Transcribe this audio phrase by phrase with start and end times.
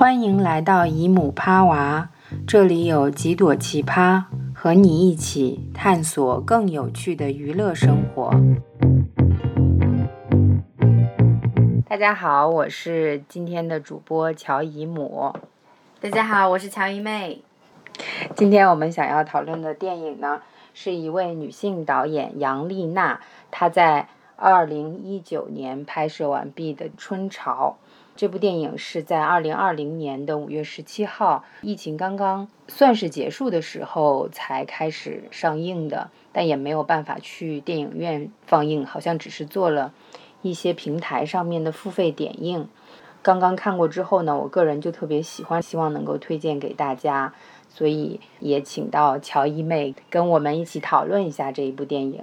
[0.00, 2.08] 欢迎来到姨母趴娃，
[2.46, 4.24] 这里有几朵奇葩，
[4.54, 8.30] 和你一起探索更有趣的娱乐生活。
[11.86, 15.34] 大家好，我是今天的主播乔姨母。
[16.00, 17.42] 大家好，我是乔姨妹。
[18.34, 20.40] 今天我们想要讨论的电影呢，
[20.72, 23.20] 是一位女性导演杨丽娜，
[23.50, 27.76] 她在二零一九年拍摄完毕的《春潮》。
[28.20, 39.94] 这部电影是在二零二零年的五月十七号，疫情刚刚算是结束的时候才开始上映的，但也没有办法去电影院放映，好像只是做了
[40.42, 42.68] 一些平台上面的付费点映。
[43.22, 47.32] 刚刚看过之后呢，我个人就特别喜欢，希望能够推荐给大家，
[47.70, 52.22] 所以也请到乔一妹跟我们一起讨论一下这一部电影。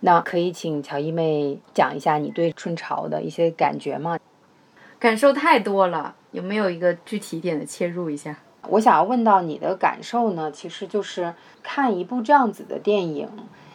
[0.00, 4.18] 那可以请乔一妹讲一下你对《春潮》的一些感觉吗？
[5.00, 8.36] 感受太多了，有没有一个具体一点的切入一下？
[8.68, 13.26] 我想要问到你的感受呢，其实就是看一部这样子的电影，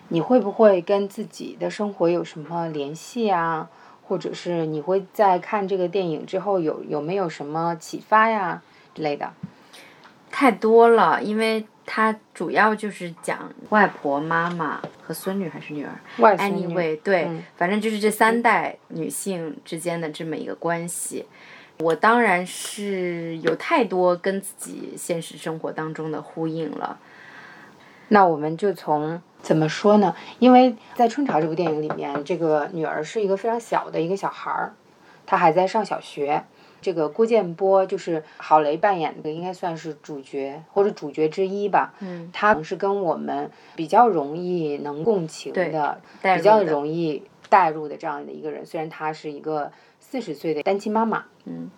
[0.09, 3.67] 你会不会跟自己的生活有什么联系啊？
[4.07, 8.61] 或者是你会在看这个电影之后有有没有什么启发呀
[8.93, 9.33] 之类的？
[10.29, 11.65] 太多了，因为。
[11.85, 21.25] 它主要就是讲外婆、妈妈和孙女还是女儿，anyway，对，反正就是这三代女性之间的这么一个关系。
[21.79, 26.97] 我当然是有太多跟自己现实生活当中的呼应了。
[28.07, 30.15] 那我们就从怎么说呢？
[30.39, 34.73] 因为在《春潮》这部电影里面，这个女儿是一个非常小的一个小孩儿，
[35.25, 36.43] 她还在上小学。
[36.85, 41.95] 这个郭建波就是郝蕾扮演的，应该算是主角或者主角之一吧。
[41.99, 48.63] 嗯，他是跟我们比较容易能共情的，比较容易带入的这样的一个人。
[48.63, 51.25] 虽然他是一个四十岁的单亲妈妈。
[51.45, 51.71] 嗯，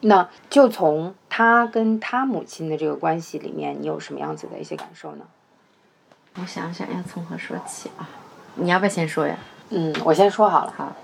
[0.00, 5.26] 那就从他跟他母亲的这个关系里面，你有什么样子的一些感受呢？
[6.40, 8.08] 我想想要从何说起啊？
[8.54, 9.36] 你要不要先说呀？
[9.68, 10.72] 嗯，我先说好了。
[10.74, 10.96] 好，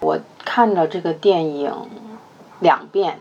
[0.00, 1.72] 我看了这个电影。
[2.62, 3.20] 两遍，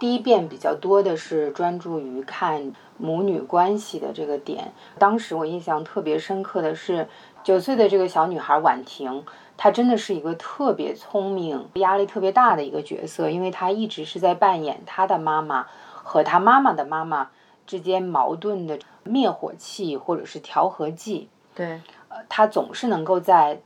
[0.00, 4.72] 第一遍比较多的是专注于看母女关系的这个点。
[4.98, 7.08] 当时我印象特别深刻的是
[7.44, 9.24] 九岁的这个小女孩婉婷，
[9.56, 17.30] 她真的是一个特别聪明、压力特别大的一个角色，因为她一直是在扮演她的妈妈和她妈妈的妈妈
[17.66, 21.28] 之间矛盾的灭火器或者是调和剂。
[21.54, 23.60] 对，呃，她总是能够在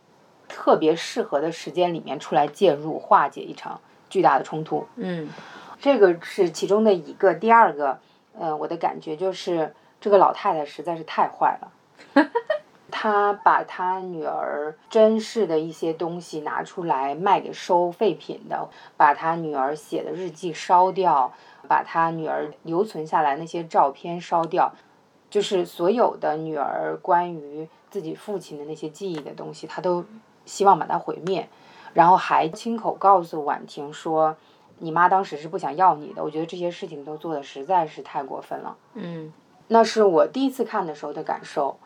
[0.48, 3.80] 特别适合的时间里面出来介入，化解一场。
[4.14, 5.28] 巨大的冲突，嗯，
[5.80, 7.34] 这个是其中的一个。
[7.34, 7.98] 第二个，
[8.38, 11.72] 呃，我的感觉就是这个老太太实在是太坏了，
[12.92, 21.32] 她把她女儿珍视的一些东西拿出来卖给收废品的，把她女儿写的日记烧掉，
[21.66, 24.72] 把她女儿留存下来那些照片烧掉，
[25.28, 30.04] 就是所有的女儿关于自己父亲的那些记忆的东西，她都
[30.44, 31.48] 希望把它毁灭。
[31.94, 34.37] 然后还亲口告诉婉婷说
[34.81, 38.77] ：“你妈当时是不想要你的。”我觉得这些事情都做的实在是太过分了。
[38.94, 39.32] 嗯，
[39.69, 41.78] 那是我第一次看的时候的感受。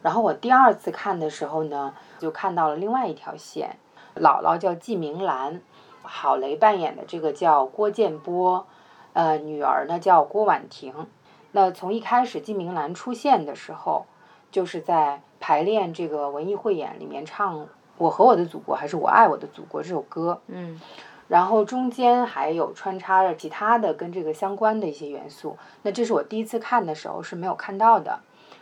[0.00, 3.76] 然后我第二次看的时候呢，就看到了另外一条线。
[4.14, 5.60] 姥姥叫季明兰，
[6.02, 8.64] 郝蕾扮演的这个叫郭建波，
[9.12, 10.94] 呃，女儿呢叫郭婉婷。
[11.50, 14.06] 那从一开始季明兰出现的时候，
[14.52, 17.66] 就是在排练这个文艺汇演里面唱。
[17.98, 20.80] 我和我的祖国，还是我爱我的祖国这首歌，嗯，
[21.26, 25.56] 然后中间还有穿插着其他的跟这个相关的一些元素。
[25.82, 28.20] 那这是我第一次看的时候是没有看到的。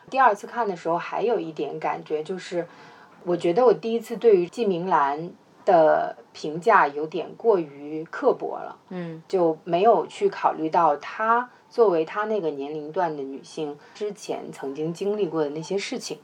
[0.08, 2.66] 第二次看的时候还有一点感觉，就是
[3.24, 5.30] 我觉得我第一次对于季明兰
[5.64, 16.18] 的评价有点过于刻薄了，嗯，就没有去考虑到她作为她那个年龄段的女性之前曾经经历过的那些事情。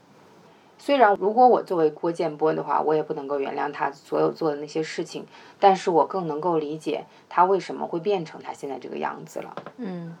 [0.85, 5.25] 虽然如果我作为郭建波的话，我也不能够原谅他所有做的那些事情，
[5.57, 9.55] 但是我更能够理解他为什么会变成他现在这个样子了。
[9.77, 10.17] 嗯，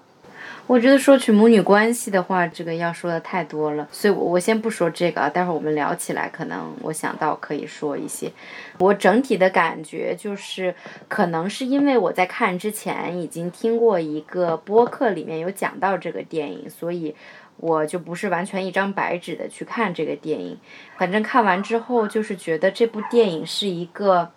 [0.65, 8.31] 我觉得说起母女关系的话，这个要说的太多了，所以我我先不说这个啊，待会儿我们聊起来，可能我想到可以说一些。
[8.79, 10.73] 我整体的感觉就是，
[11.09, 17.13] 可能是因为我在看之前已经听过一个播客里面有讲到这个电影，所以。
[17.57, 20.57] 我就不是完全一张白纸的去看这个电影，
[20.97, 24.31] 反正看完之后就是觉得这部电影是一个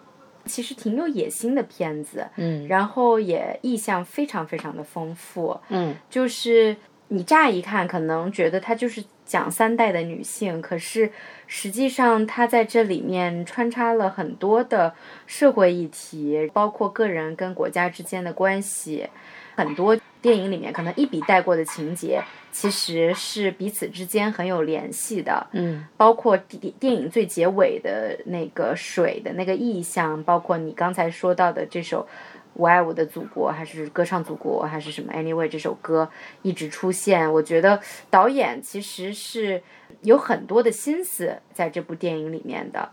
[0.44, 6.76] 其实挺有野心的片子，嗯，然后也意象非常非常的丰富，嗯，就是
[7.08, 11.10] 你乍一看可能觉得它就是讲三代的女性，可是
[11.48, 14.94] 实际上它在这里面穿插了很多的
[15.26, 19.08] 社会议题，包括个人跟国家之间的关系。
[19.56, 22.22] 很多电影里面可能一笔带过的情节，
[22.56, 25.47] 其实是彼此之间很有联系的。
[25.53, 32.08] 嗯，包括电电影最结尾的那个水的那个意象，包括你刚才说到的这首。
[32.55, 36.08] 我爱我的祖国，还是歌唱祖国，还是什么？Anyway，这首歌
[36.41, 37.31] 一直出现。
[37.31, 39.62] 我觉得导演其实是
[40.00, 42.88] 有很多的心思在这部电影里面的，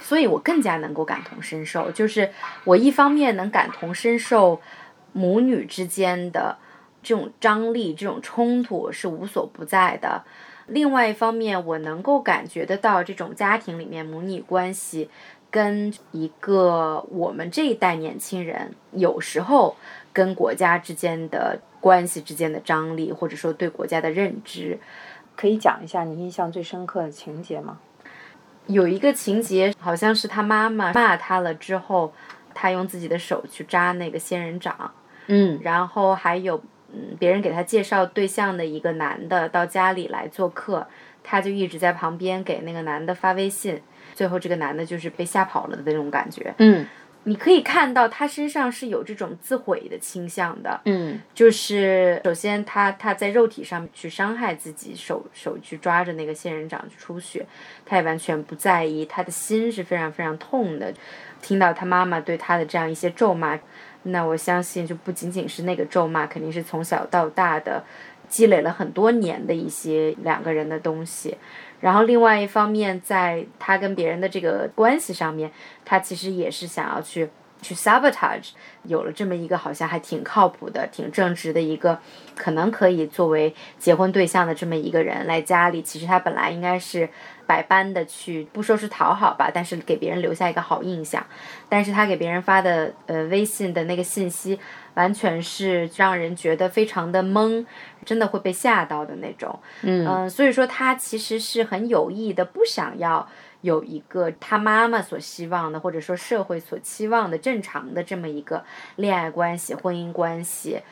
[0.00, 1.92] 所以我更加能够感同身受。
[1.92, 2.30] 就是
[2.64, 4.60] 我一方面能感同身受
[5.12, 6.58] 母女之间的
[7.04, 10.24] 这种张力、这种冲突是无所不在的；
[10.66, 15.10] 另外一方面，我能够感觉得到这种家庭里面母女关系。
[15.50, 19.76] 跟一个我们这一代年轻人，有时候
[20.12, 24.80] 跟国家之间的关系之间的张力，或者说对国家的认知，
[25.36, 27.78] 可以讲一下你印象最深刻的情节吗？
[28.66, 32.12] 有一个情节，好像是他妈妈骂他了之后，
[32.52, 34.92] 他用自己的手去扎那个仙人掌，
[35.28, 36.60] 嗯，然后还有
[36.94, 40.86] 嗯别人给他介绍对象的一个男的到家里来做客，
[41.22, 43.80] 他就一直在旁边给那个男的发微信。
[44.14, 46.54] 最后，这个男的就是被吓跑了的那种感觉。
[46.58, 46.86] 嗯，
[47.24, 50.80] 你可以看到他身上是有这种自毁的倾向的。
[50.84, 57.44] 嗯，就是首先他他在肉体上去伤害自己，手手去抓着那个仙人掌去出血，
[57.84, 59.04] 他也完全不在意。
[59.04, 60.94] 他的心是非常非常痛的。
[61.42, 63.58] 听到他妈妈对他的这样一些咒骂，
[64.04, 67.84] 那我相信就不仅仅是那个咒骂，肯定是从小到大的
[68.28, 71.36] 积累了很多年的一些两个人的东西。
[71.80, 75.50] 然后另外一方面，在他跟别人的这个关系上面，
[75.84, 77.28] 他其实也是想要去
[77.64, 78.50] 去 sabotage，
[78.82, 81.98] 有了这么一个好像还挺靠谱的、挺正直的一个，
[82.36, 85.80] 可能可以作为结婚对象的这么一个人来家里。
[85.80, 87.08] 其实他本来应该是
[87.46, 91.24] 百般的去，不说是讨好吧，但是给别人留下一个好印象。
[91.68, 94.60] 但是他给别人发的呃微信的那个信息，
[94.94, 97.64] 完全是让人觉得非常的懵。
[98.04, 103.26] 真的会被吓到的那种，嗯，所以说他其实是很有意的，不想要
[103.64, 108.62] 有一个他妈妈所希望的，或者说社会所期望的正常的这么一个
[108.96, 110.82] 恋爱关系、婚姻关系，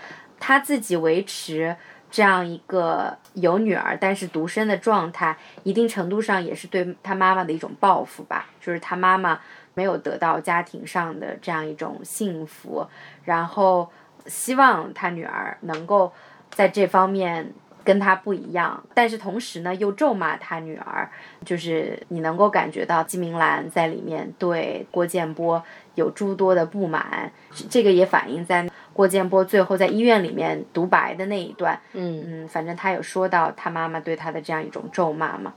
[0.40, 1.76] 他自己维持
[2.10, 9.38] 这样一个有女儿但是独身的状态，一定程度上也是对他妈妈的一种报复吧，就是他妈妈
[9.74, 12.86] 没有得到家庭上的这样一种幸福，
[13.24, 13.92] 然后
[14.24, 16.10] 希望他女儿能够。
[16.54, 17.50] 在这方面
[17.84, 21.10] 跟他不一样，但是同时呢又咒骂他女儿，
[21.44, 25.62] 就是你能够感觉到季明兰在里面对郭建波
[25.94, 27.32] 有诸多的不满，
[27.68, 32.24] 这个也反映在郭建波最后在医院里面独白的那一段，嗯。
[32.44, 35.52] 嗯，反正他有说到他妈妈对他的这样一种咒骂嘛，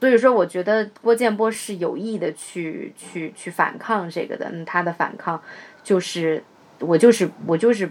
[0.00, 5.40] 所以说我觉得郭建波是有意的去去去反抗这个的，嗯，他的反抗
[5.84, 6.42] 就是
[6.80, 7.90] 我就是我就是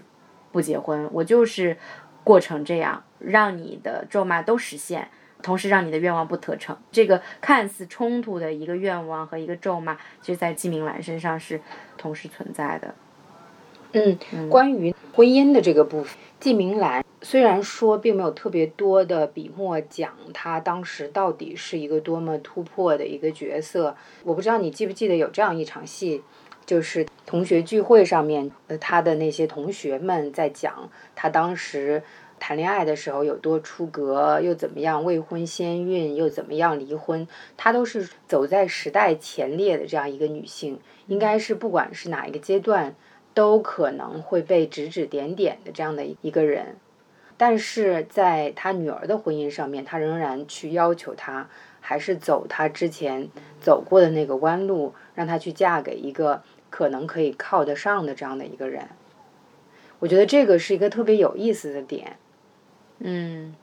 [0.51, 1.77] 不结婚，我就是。
[2.23, 5.09] 过成这样，让你的咒骂都实现，
[5.41, 6.77] 同时让你的愿望不得逞。
[6.91, 11.61] 这个看似冲突的一个愿望和一个咒骂，其实在季明兰身上是
[11.97, 12.93] 同时存在的。
[13.93, 14.17] 嗯，
[14.49, 26.23] 关于婚姻的这个部分，季明兰虽然说并没有特别多的笔墨讲她当时到底是一个多么突破的一个角色，我不知道你记不记得有这样一场戏。
[26.65, 32.03] 就是同学聚会上面，呃，他的那些同学们在讲他当时
[32.39, 37.27] 谈恋爱的时候有多出格，又怎么样未婚先孕，又怎么样离婚。
[37.55, 42.95] 她都是走在时代前列的这样一个女性，应该是不管是哪一个阶段，
[43.35, 46.77] 都可能会被指指点点的这样的一个人。
[47.37, 51.47] 但是在她女儿的婚姻上面，她仍然去要求她
[51.79, 56.41] 还是走她之前走过的那个弯路，让她去嫁给一个。
[56.71, 58.87] 可能可以靠得上的这样的一个人，
[59.99, 62.15] 我觉得这个是一个特别有意思的点。
[62.97, 63.53] 嗯，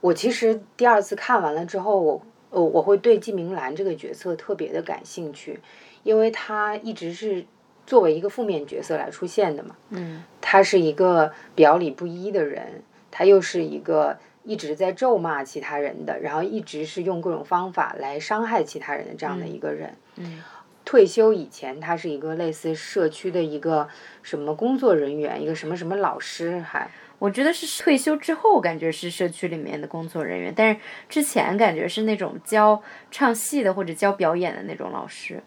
[0.00, 5.60] 我其实第二次看完了之后，我我我会对季明兰这个角色特别的感兴趣，
[6.02, 7.46] 因为她一直是
[7.86, 9.74] 作为一个负面角色来出现的嘛。
[9.90, 19.96] 嗯，她是一个表里不一的人，她又是一个一直在咒骂其他人的，然后一直是用各种方法来伤害其他人的这样的一个人。
[20.16, 20.42] 嗯。
[20.88, 23.86] 退休以前，他是一个类似社区的一个
[24.22, 35.42] 什么工作人员，一个什么什么老师，还我觉得是退休之后感觉是社区里面的工作人员，但是之前感觉是那种教唱戏的或者教表演的那种老师。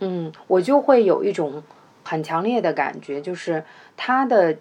[0.00, 1.62] 嗯，我就会有一种
[2.04, 3.64] 很强烈的感觉，就是
[3.96, 4.58] 他的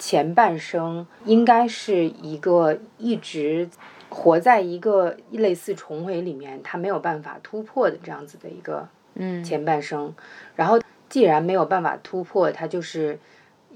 [0.00, 3.70] 前半生应该是一个一直
[4.08, 8.88] 活在一个类似重围里面，他没有办法突破的这样子的一个。
[9.14, 10.14] 嗯，前半生，
[10.54, 13.18] 然后既然没有办法突破，他就是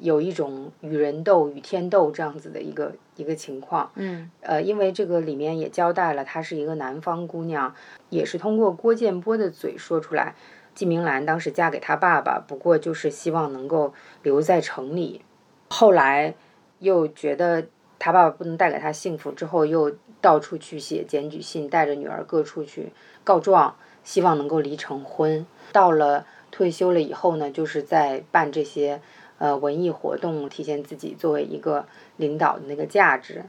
[0.01, 3.91] 有一种与人斗、与天斗这样子的一个一个情况。
[3.95, 4.31] 嗯。
[4.41, 7.75] 呃，因为这个里面也交代了，她是一个南方姑娘，
[8.11, 10.35] 也是通过郭建波的嘴说出来，
[10.75, 13.93] 季明兰当时嫁给他爸爸，不过就是希望能够
[14.23, 15.23] 留在城里，
[15.69, 16.35] 后来
[16.79, 17.67] 又觉得
[17.99, 22.93] 他爸爸不能带给他幸福，之后又到处去写检举信，带着女儿各处去
[23.25, 25.47] 告状，希望能够离成婚。
[25.73, 29.01] 到了退休了以后呢，就是在办这些
[29.39, 31.87] 呃文艺活动，体现自己作为一个
[32.17, 33.45] 领导的那个价值。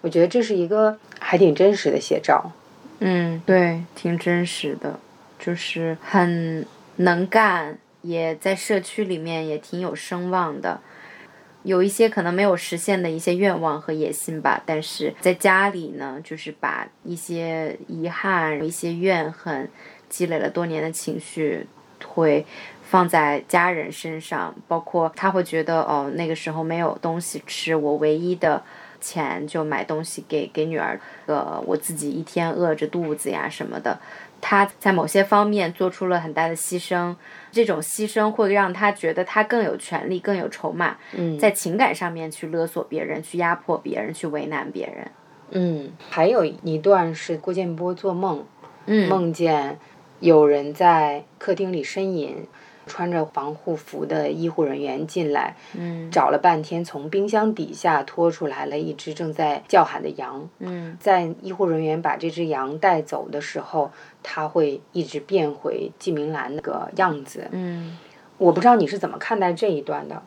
[0.00, 2.52] 我觉得这是一个还挺真实的写照。
[3.00, 4.98] 嗯，对，挺真实的，
[5.38, 6.64] 就是很
[6.96, 10.80] 能干，也在社区里面也挺有声望的。
[11.64, 19.68] 有一些可能没有实现的一些愿望和野心吧，但是在家里呢，就是把一些遗憾、一些怨恨、
[20.08, 21.66] 积累了多年的情绪，
[22.06, 22.46] 会
[22.82, 28.62] 放在家人身上，包括他会觉得哦，那个时候没有东西吃，我唯一的
[29.00, 33.98] 钱就买东西给给女儿，呃，我自己一天饿着肚子呀什么的。
[34.40, 37.14] 他在某些方面做出了很大的牺牲，
[37.50, 45.10] 这种牺牲会让他觉得他更有权利、更有筹码，嗯在情感上面去勒索别人、去压迫别人、去为难别人。
[45.50, 48.44] 嗯，还有一段是郭建波做梦，
[48.86, 49.78] 嗯梦见
[50.20, 52.46] 有人在客厅里呻吟，
[52.88, 60.48] 穿着防护服的医护人员进来，嗯找了半天，从冰箱底下拖出来了一只正在叫喊的羊。
[60.58, 63.92] 嗯在医护人员把这只羊带走的时候，
[64.22, 67.46] 它会一直变回季明兰那个样子。
[67.52, 67.96] 嗯，
[68.38, 70.20] 我不知道你是怎么看待这一段的。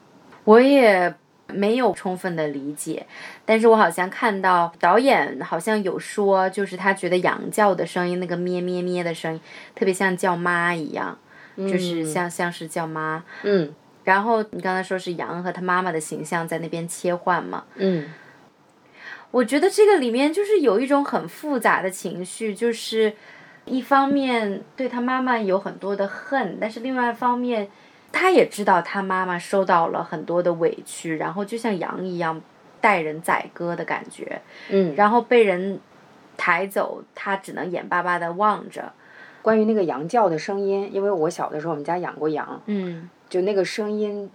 [0.43, 1.13] 我也
[1.47, 3.05] 没有充分的理解，
[3.45, 9.41] 但是我好像看到导演好像有说，就是他觉得羊叫的声音，那个咩咩咩的声音，
[9.75, 11.17] 特别像叫妈一样，
[11.69, 13.23] 就是像像是叫妈。
[13.43, 17.63] 嗯然后你刚才说是羊和他妈妈的形象在那边切换嘛？
[17.75, 18.11] 嗯
[19.29, 23.13] 我觉得这个里面就是有一种很复杂的情绪，就是
[23.65, 27.69] 一方面对他妈妈有很多的恨，但是另外一方面，
[28.11, 32.41] 他也知道他妈妈受到了很多的委屈，然后就像羊一样
[32.81, 34.95] 待人宰割的感觉，嗯。
[34.95, 35.79] 然后被人
[36.35, 38.91] 抬走，他只能眼巴巴的望着。
[39.41, 44.29] 关于那个羊叫的声音，因为我小的时候我们家养过羊，嗯就那个声音，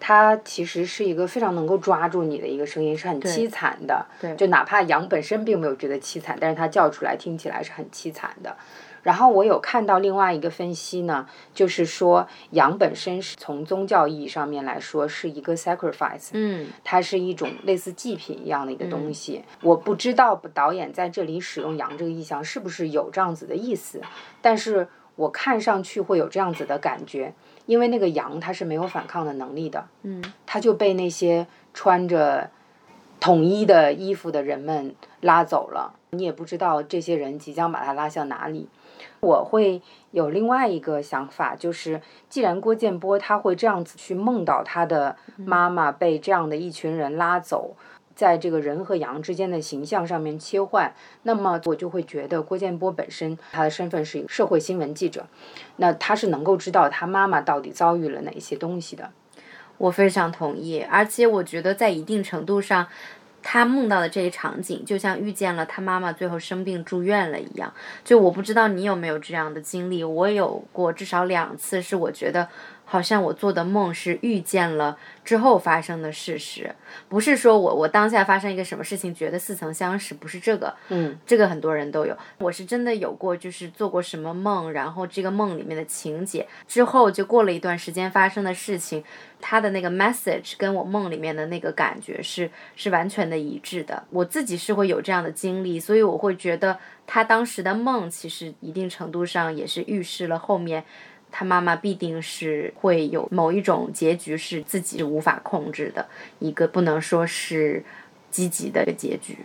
[0.00, 4.04] 它其实是一个非常能够抓住你的一个声音，是很凄惨的。
[4.20, 8.56] 对就哪怕羊本身并没有觉得凄惨，但是它叫出来听起来是很凄惨的。
[9.02, 19.42] 然后我有看到另外一个分析呢，就是说羊本身是从宗教意义上面来说是一个 sacrifice，嗯它是一种类似祭品一样的一个东西。
[19.60, 24.00] 我不知道导演在这里使用“羊”这个意象是不是有这样子的意思，
[24.40, 27.34] 但是我看上去会有这样子的感觉，
[27.66, 32.50] 因为那个羊它是没有反抗的能力的，嗯它就被那些穿着
[33.18, 38.68] 统一的衣服的人们拉走了，你也不知道这些人即将把它拉向哪里。
[39.22, 47.76] 我会有另外一个想法，就是既然郭建波他会这样子去梦到他的妈妈被这样的一群人拉走，
[48.16, 55.28] 在这个人和羊之间的形象上面切换，那么我就会觉得郭建波本身他的身份是一个社会新闻记者，
[55.76, 59.12] 那他是能够知道他妈妈到底遭遇了哪些东西的。
[59.78, 62.88] 我非常同意，而且我觉得在一定程度上，
[63.42, 67.72] 他梦到的这一场景，就像遇见了他妈妈最后生病住院了一样。
[68.04, 72.48] 就我不知道你有没有这样的经历，我有过至少两次，是我觉得
[72.92, 76.74] 好像我做的梦是遇见了之后发生的事实，
[77.08, 82.14] 不是说我我当下发生一个什么事情觉得似曾相识，不是这个，嗯这个很多人都有。
[82.36, 89.02] 我是真的有过，就是做过什么梦，然后这个梦里面的情节之后就过了一段时间发生的事情，
[89.40, 94.04] 它的那个 message 跟我梦里面的那个感觉是是完全的一致的。
[94.10, 100.84] 我自己是会有这样的经历，所以我会觉得他当时的梦其实一定程度上也是预示了后面。
[101.32, 106.06] 他妈妈必定是会有某一种结局是自己无法控制的，
[106.38, 107.82] 一个不能说是
[108.30, 109.38] 积极的结局。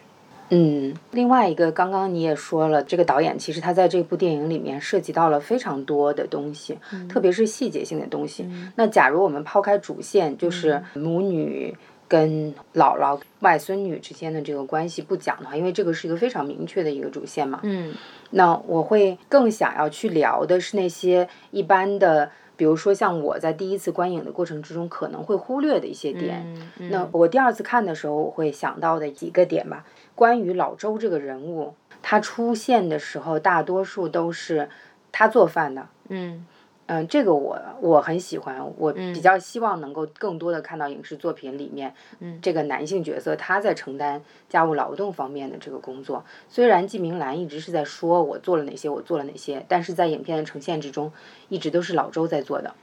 [0.49, 6.77] 嗯，另外一个，刚刚你也说了，这个导演其实他在这部电影里面涉及到了非常多的东西，
[7.09, 8.49] 特别是细节性的东西。
[8.75, 11.75] 那假如我们抛开主线，就是母女
[12.07, 17.59] 跟姥姥、外孙女之间的这个关系不讲的话，因为这个是一个非常明确的一个主线嘛。
[17.63, 17.93] 嗯
[18.31, 26.45] 那我会更想要去聊的是那些一般的，比如说像我在第一次观影的过程之中可能会忽略的一些点。
[26.79, 29.85] 嗯那我第二次看的时候，我会想到的几个点吧。
[30.13, 34.67] 关于老周这个人物，他出现的时候，大多数都是
[35.11, 36.45] 他做饭的，嗯
[36.87, 41.93] 嗯，这个我我很喜欢，我比较希望能够更多的看到影视作品里面，
[42.41, 46.23] 这个男性角色他在承担家务劳动方面的这个工作。
[46.47, 51.11] 虽然季明兰一直是在说我做了哪些，我做了哪些，但是在影片的呈现之中，
[51.49, 52.73] 一直都是老周在做的。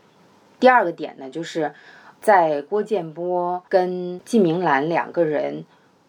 [0.60, 1.72] 第二个点呢，就是
[2.20, 5.64] 在郭建波跟季明兰两个人。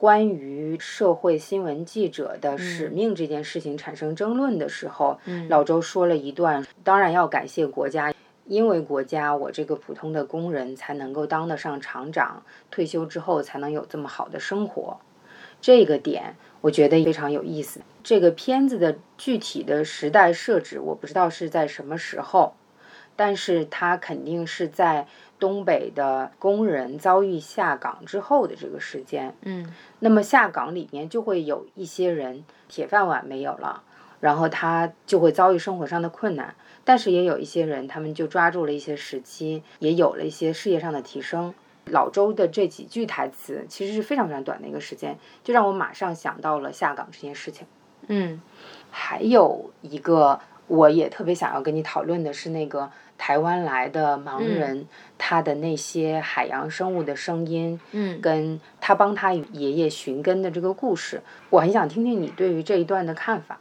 [0.05, 5.17] 关于社会新闻记者的使命这件事情产生争论的时候，
[5.50, 8.13] 老周说了一段：“当然要感谢国家，
[8.45, 15.00] 因为国家，我这个普通的工人才能够当得上厂长，退休之后才能有这么好的生活。”
[15.59, 17.81] 这个点我觉得非常有意思。
[18.03, 22.53] 这个片子的具体的时代设置，我不知道是在什么时候，
[23.15, 25.07] 但是他肯定是在。
[25.38, 29.69] 东北的工人遭遇下岗之后的这个时间，嗯，
[30.00, 33.84] 那么下岗里面就会有一些人铁饭碗没有了，
[34.22, 36.55] 然后他就会遭遇生活上的困难，
[36.86, 41.53] 但是也有一些人，他们就抓住了一些时机，也有了一些事业上的提升。
[41.88, 47.67] 老周的这几句台词其实是非常非常短的一个时间，就让我马上想到了下岗这件事情。
[48.07, 48.41] 嗯，
[48.89, 52.89] 还有一个我也特别想要跟你讨论的是那个。
[53.17, 63.60] 台湾来的盲人，他的那些海洋生物的声音，嗯，跟他帮他爷爷寻根的这个故事，我很想听听你对于这一段的看法。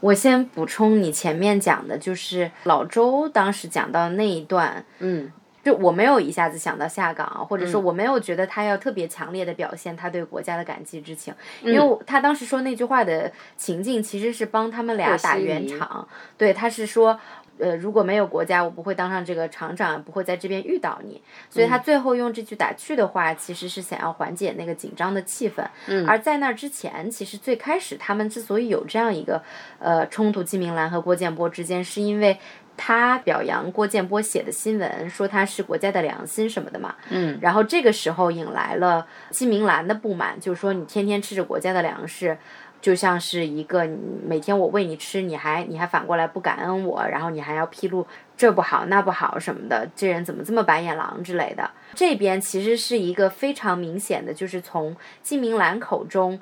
[0.00, 5.32] 我先补充你前面讲的，就是老周当时讲到那一段，嗯。
[5.64, 17.16] 就我没有一下子想到下岗，或者说我没有觉得他要特别强烈的表现他对国家的感激之情，因为他当时说那句话的情境其实是帮他们俩打圆场，对，他是说，
[17.58, 25.64] 呃，如果没有国家，我不会当上这个厂长，不会在这边遇到你，所以他最后用这句打趣的话，其实是想要缓解那个紧张的气氛。
[25.86, 29.42] 嗯，而在那之前，其实最开始他们之所以有这样一个
[29.78, 32.38] 呃冲突，季明兰和郭建波之间，是因为。
[32.74, 36.94] 他表扬郭建波写的新闻，说他是国家的良心什么的嘛。
[37.10, 37.38] 嗯。
[37.40, 42.36] 然后这个时候引来了季明兰的不满，就是说你天天吃着国家的粮食，
[42.82, 43.88] 就像是一个
[44.26, 48.04] 每天我喂你吃，你还你还反过来不感恩我，然后你还要披露
[48.36, 51.70] 这不好那不好什么的，这人怎么这么白眼狼之类的。
[51.94, 56.40] 这边其实是一个非常明显的，就是从金明兰口中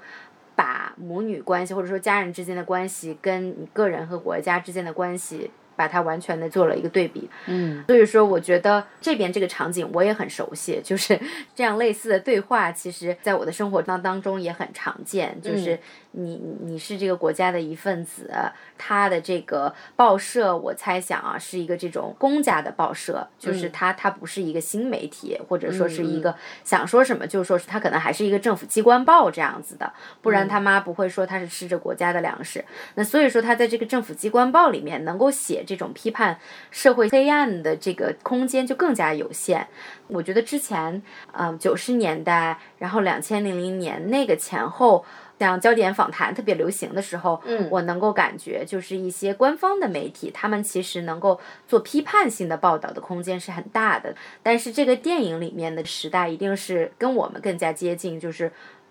[0.56, 5.50] 把母女关系或者说家人之间的关系跟你个人和国家之间的关系。
[5.80, 11.18] 把它完全的做了一个对比，嗯，所以说我觉得这边这个场景我也很熟悉，就是
[11.56, 18.30] 这样类似的对话，其实在我的生活当当中也很常见，就是你你是这个国家的一份子，
[18.76, 29.90] 他的这个报社，我猜想啊是一个这种公家的报社，就是他他不是一个新媒体，或者说是一个想说什么就说是他可能还是一个政府机关报这样子的，
[30.20, 32.62] 不然他妈不会说他是吃着国家的粮食，
[32.96, 35.64] 那所以说他在这个政府机关报里面能够写。
[35.70, 36.36] 这种批判
[36.72, 39.68] 社会黑暗的这个空间就更加有限。
[40.08, 45.04] 我觉得之前，嗯，九十年代，然后两千零零年那个前后，
[45.38, 54.16] 像焦点访谈特别流行的时候，嗯，我能够感觉就是一些官方的媒体，他们其实能够做批判性的报道的空间是很大的。
[54.42, 58.50] 但是这个电影里面的时代一定是跟我们更加接近，就是。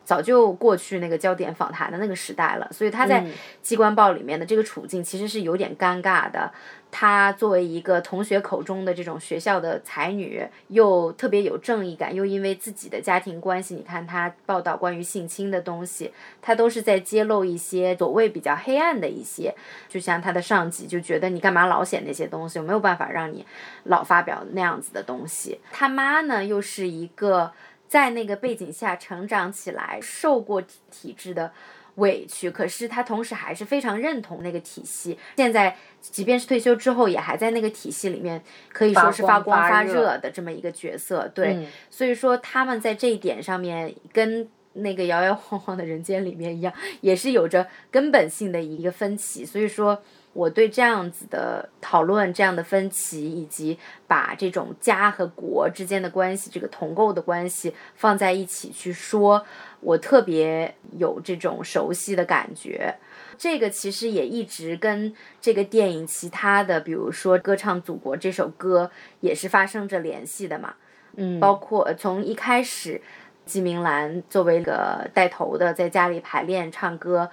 [0.10, 3.24] 早就过去那个焦点访谈的那个时代了，所以他在
[3.62, 6.52] 机关报里面的这个处境其实是有点尴尬的。
[6.92, 19.54] 他作为一个同学口中的这种学校的才女，又特别有正义感，又因为自己的家庭关系，你看他报道关于性侵的东西，他都是在揭露一些所谓比较黑暗的一些，
[19.88, 23.46] 就像他的上级就觉得你干嘛老写那些东西，我没有办法让你
[23.84, 25.60] 老发表那样子的东西。
[25.72, 27.52] 他妈呢，又是一个。
[27.90, 31.52] 在那个背景下成长起来，受过体制的
[31.96, 35.18] 委屈，可是他同时还是非常认同那个体系。
[35.36, 41.28] 现在，即便是退休之后，也还在那个体系里面，可以说是发光发热的这么一个角色。
[41.34, 46.72] 对，所以说他们在这一点上面，跟那个摇摇晃晃的人间里面一样，
[47.02, 49.44] 也是有着根本性的一个分歧。
[49.44, 50.02] 所以说。
[50.34, 59.44] 我对这样子的讨论、这样的分歧，以及把这种家和国之间的关系、这个同构的关系放在一起去说，
[59.82, 62.96] 我特别有这种熟悉的感觉。
[63.38, 70.76] 这个其实也一直跟这个电影其他的，比如说《歌唱祖国》这首歌，也是发生着联系的嘛。
[71.16, 73.02] 嗯，包括从一开始，
[73.46, 77.30] 季明兰作为一个带头的，在家里排练唱歌。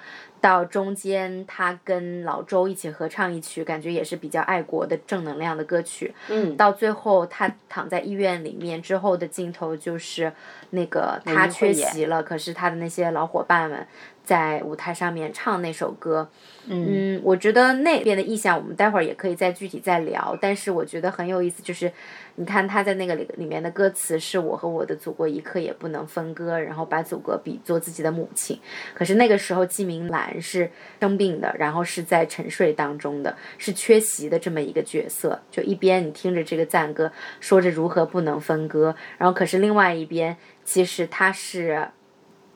[0.47, 6.15] 到中间，他跟老周一起合唱一曲，感觉也是比较爱国的正能量的歌曲。
[6.29, 10.33] 嗯，到最后他躺在医院里面之后的镜头，就是
[10.71, 13.85] 那个他缺席了，可是他的那些老伙伴们
[14.27, 16.29] 在舞台上面唱那首歌。
[16.67, 20.37] 嗯，我觉得那边的意象，我们待会儿也可以再具体再聊。
[20.41, 21.91] 但是我觉得很有意思，就是
[22.35, 28.59] 你看他在那个里里面的歌词是我和我的祖国一刻也不能分割，然后把祖国比作自己的母亲。
[28.95, 30.69] 可是那个时候季明兰是
[31.01, 35.41] 生病的，然后是在沉睡当中的，是缺席的这么一个角色。
[35.53, 41.89] 就一边你听着这个赞歌，说着如何不能分割，然后可是另外一边其实他是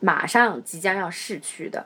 [0.01, 1.85] 马上即将要逝去的。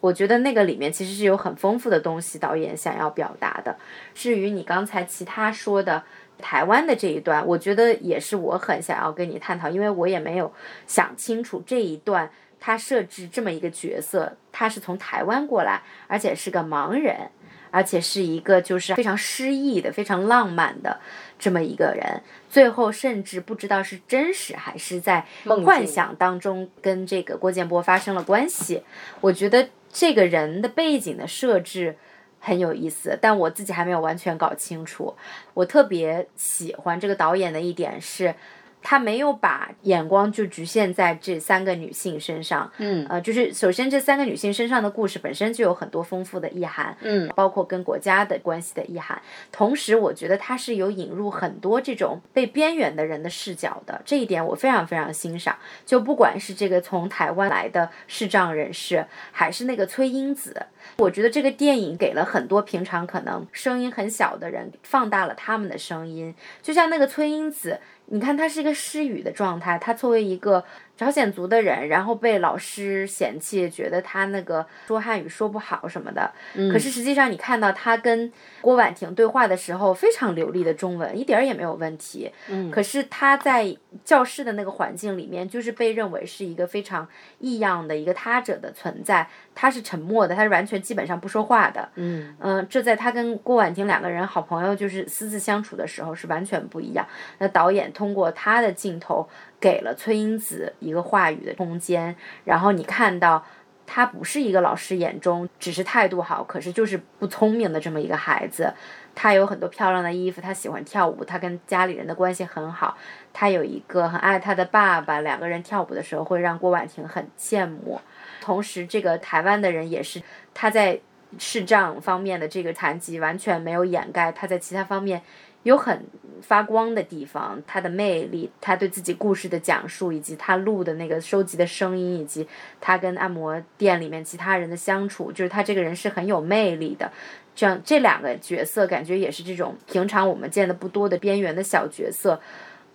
[0.00, 3.78] 我觉得那个里面其实是有很丰富的东西，导演想要表达的。
[4.14, 6.02] 至于你刚才其他说的
[6.38, 10.52] 台湾的这一段，我觉得也是我很想要跟你探讨，因为我也没有
[10.88, 17.30] 想清楚这一段他设置这么一个角色，他是从台湾过来，而且是个盲人，
[17.72, 21.00] 而且是一个就是非常诗意的、非常浪漫的
[21.40, 25.26] 这么一个人，最后甚至不知道是真实还是在
[25.64, 28.84] 幻想当中跟这个郭建波发生了关系。
[29.20, 29.70] 我觉得。
[29.94, 31.98] 这个人的背景的设置
[32.40, 35.14] 很有意思，但我自己还没有完全搞清楚。
[35.52, 38.34] 我特别喜欢这个导演的一点是。
[38.82, 49.22] 他没有把眼光就局限在这三个女性身上，嗯，呃，就是首先这三个女性身上的故事本身就有很多丰富的意涵，嗯，包括跟国家的关系的意涵。
[49.50, 55.56] 同时，我觉得他是有引入很多这种被边缘的人的视角的，这一点我非常非常欣赏。
[55.86, 60.66] 就不管是这个从台湾来的视障人士，还是那个崔英子，
[60.98, 67.78] 我觉得这个电影给了很多平常可能声音很小的人放大了他们的声音，就像那个崔英子。
[68.12, 69.78] 你看，它是一个失语的状态。
[69.78, 70.62] 它作为一个
[70.96, 76.32] 朝鲜族的人，然后被老师嫌弃，觉得他那个说汉语说不好什么的。
[76.54, 76.72] 嗯。
[76.72, 82.32] 可是实际上，你看到他跟郭婉婷对话的时候，非常流利的中文，一点儿也没有问题。
[82.48, 82.70] 嗯。
[82.70, 87.06] 可是他在教室的那个环境里面，就是被认为是一个非常
[87.40, 89.28] 异样的一个他者的存在。
[89.54, 91.88] 他是沉默的，他是完全基本上不说话的。
[91.96, 92.34] 嗯。
[92.38, 97.06] 嗯，这在他跟郭婉婷两个人好朋友就是私自相处的时候是完全不一样。
[97.38, 97.82] 那导演。
[97.92, 99.28] 通过他的镜头，
[99.62, 102.16] 给了崔英子一个话语的空间。
[102.44, 103.44] 然后你看到，
[103.86, 108.74] 他不是一个老师眼中只是态度好，可是就是不聪明的这么一个孩子。
[109.14, 112.96] 他有很多漂亮的衣服，他喜欢跳舞，他跟家里人的关系很好。
[113.32, 118.00] 他有一个很爱他的爸爸，两个人跳舞的时候会让郭婉婷很羡慕。
[118.40, 120.20] 同时，这个台湾的人也是
[120.54, 120.98] 他在
[121.38, 125.22] 视障方面的这个残疾完全没有掩盖他在其他方面。
[125.62, 126.04] 有很
[126.40, 132.46] 发光的地方，他的魅力，他对自己故事的讲述，以及他录的那个收集的声音，以及
[132.80, 137.12] 他跟按摩店里面其他人的相处，就是他这个人是很有魅力的。
[137.54, 142.40] 这样这两个角色，感觉也是这种平常我们见的不多的边缘的小角色，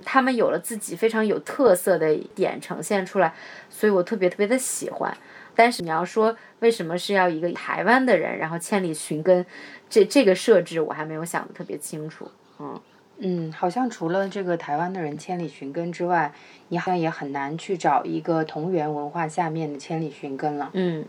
[0.04, 3.34] 他们有了自己非常有特色的点呈现出来，
[3.70, 5.16] 所以我特别特别的喜欢。
[5.56, 9.46] 但是你要说为什么是要一个台湾的人，然后千里寻根，
[9.90, 12.30] 这这个设置我还没有想的特别清楚。
[12.60, 12.80] 嗯
[13.20, 16.32] 嗯，好像除了这个台湾的人千里寻根之外，
[16.70, 20.70] 你好像也很难去找一个同源文化下面的千里寻根了。
[20.74, 21.04] 嗯，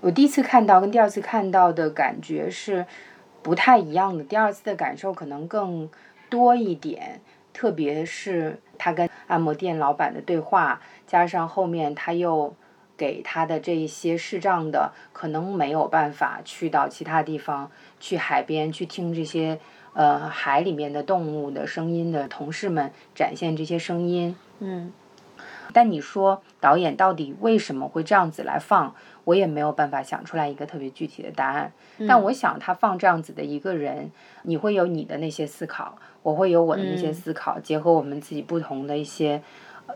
[0.00, 2.86] 我第一次看到跟第二次看到的感觉是
[3.42, 4.24] 不太一样的。
[4.24, 5.90] 第二次的感受可能更
[6.30, 7.20] 多一点，
[7.52, 12.54] 特别是他跟按摩店老板的对话，加上后面他又
[12.96, 17.70] 给他的这一些视障的，可能没有办法去到其他地方，
[18.00, 19.60] 去海边去听这些。
[19.94, 24.92] 呃，海里面的动物的声音的同事们展现这些声音，嗯，
[25.72, 31.72] 但你说导演到底为什么会这样子来放，我也没有办法想出来一个特别具体的答案。
[32.08, 34.10] 但我想他放这样子的一个人，
[34.42, 39.40] 你会有你的那些思考，我会有我的那些思考，结合我们自己不同的一些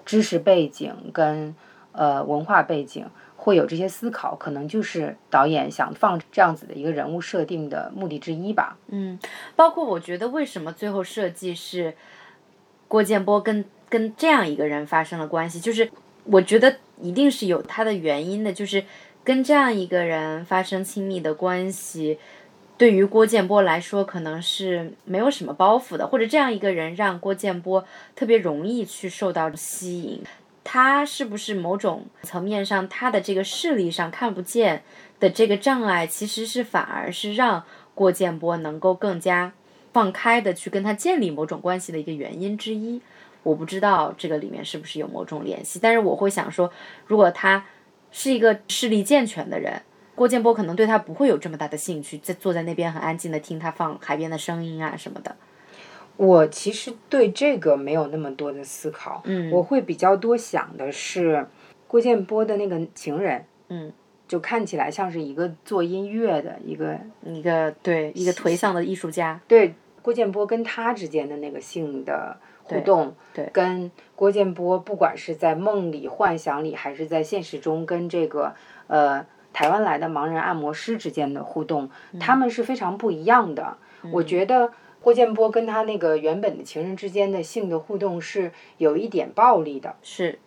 [0.04, 1.56] 知识背景跟
[1.90, 3.04] 呃文化背景。
[3.48, 8.76] 会有这些思考，可能就是导演想放这样子的一个人物设定的目的之一吧。
[8.88, 9.18] 嗯，
[9.56, 11.94] 包括我觉得为什么最后设计是
[12.86, 15.90] 郭建波跟跟这样一个人发生了关系，就是
[16.24, 18.84] 我觉得一定是有他的原因的，就是
[19.24, 22.18] 跟这样一个人发生亲密的关系，
[22.76, 27.82] 对于郭建波来说可能是没有什么包袱的，或者这样一个人让郭建波
[28.14, 30.22] 特别容易去受到吸引。
[30.70, 34.82] 他是不是某种层面上，他的这个视力上看不见
[35.18, 39.54] 的这个障碍，其实是反而是让郭建波能够更加
[39.94, 43.00] 放开的去跟他建立某种关系的一个原因之一。
[43.44, 46.70] 我不知道这个里面是不是有某种联系，但是我会想说，
[47.06, 47.64] 如果他
[48.10, 49.80] 是一个视力健全的人，
[50.14, 55.34] 郭建波可能对他不会有这么大的兴趣，在坐在那边很安静的听他放海边的声音啊什么的。
[56.18, 61.46] 我其实对这个没有那么多的思考，嗯，我会比较多想的是
[61.86, 63.92] 郭建波的那个情人，嗯，
[64.26, 69.40] 就看起来像是一个做音乐的一个一个对一个颓丧的艺术家。
[69.46, 78.54] 对郭建波跟他之间的那个性的互动，对跟郭建波不管是在梦里、幻想里，还是在现实中跟这个
[78.88, 83.76] 呃台湾来的盲人按摩师之间的互动，他们是非常不一样的。
[84.12, 90.38] 我觉得郭建波跟他那个原本的情人之间的性的互动是有一点暴力的，是，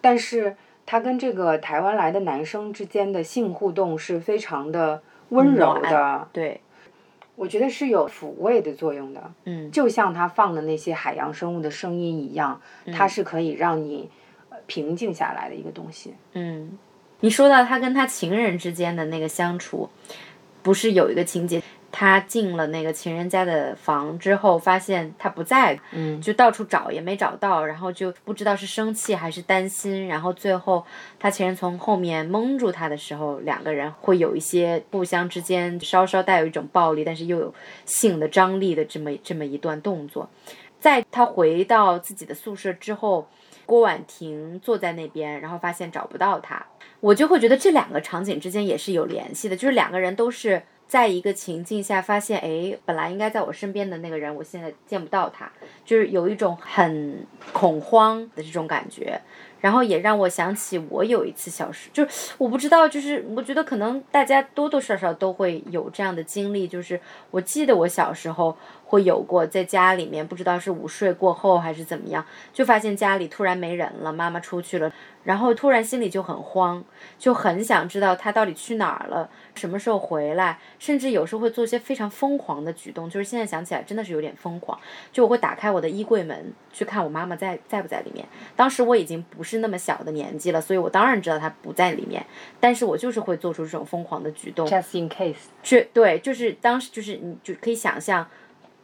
[0.00, 6.60] 但是他跟这个台湾来的男生之间的性互动是非常的温柔的，对，
[7.36, 9.32] 我觉得是有抚慰的作用的。
[9.44, 12.60] 嗯，就像他放的那些海洋生物的声音一样，
[12.92, 14.10] 它是可以让你
[14.50, 16.14] 呃平静下来的一个东西。
[16.34, 16.78] 嗯，
[17.20, 19.88] 你说到他跟他情人之间的那个相处，
[20.62, 21.62] 不是有一个情节，
[21.96, 30.84] 他进了那个情人家的房之后，发现他不在，嗯，就到处找也没找到，然后就不知道是生气还是担心，然后最后
[31.20, 37.54] 他情人从后面蒙住他的时候，两个人会有一些互相之间稍稍带有一种暴力，但是又有
[37.86, 40.28] 性的张力的这么这么一段动作。
[40.80, 43.28] 在他回到自己的宿舍之后，
[43.64, 46.66] 郭婉婷坐在那边，然后发现找不到他，
[46.98, 55.50] 我就会觉得这两个场景之间也是有联系的，就是两个人都是在一个情境下发现，哎，本来应该在我身边的那个人，我现在见不到他，
[55.84, 59.20] 就是有一种很恐慌的这种感觉。
[59.60, 74.92] 然后也让我想起我有一次小时，就是我不知道，就是我觉得可能大家多多少少都会有这样的经历，就是我记得我小时候会有过在家里面，不知道是午睡过后还是怎么样，就发现家里突然没人了，妈妈出去了，
[75.22, 76.84] 然后突然心里就很慌，
[77.18, 84.78] 就很想知道她到底去哪儿了，什么时候回来，甚至有时候会做一些非常疯狂的举动，就是现在想起来真的是有点疯狂，
[85.12, 92.24] 就我会打开我的衣柜门去看我妈妈在在不在里面，当时我已经不是那么小的年纪了，所以我当然知道她不在里面，
[92.58, 98.26] 但是我就是会做出这种疯狂的举动，Just in case，去对，就是当时就是你就可以想象。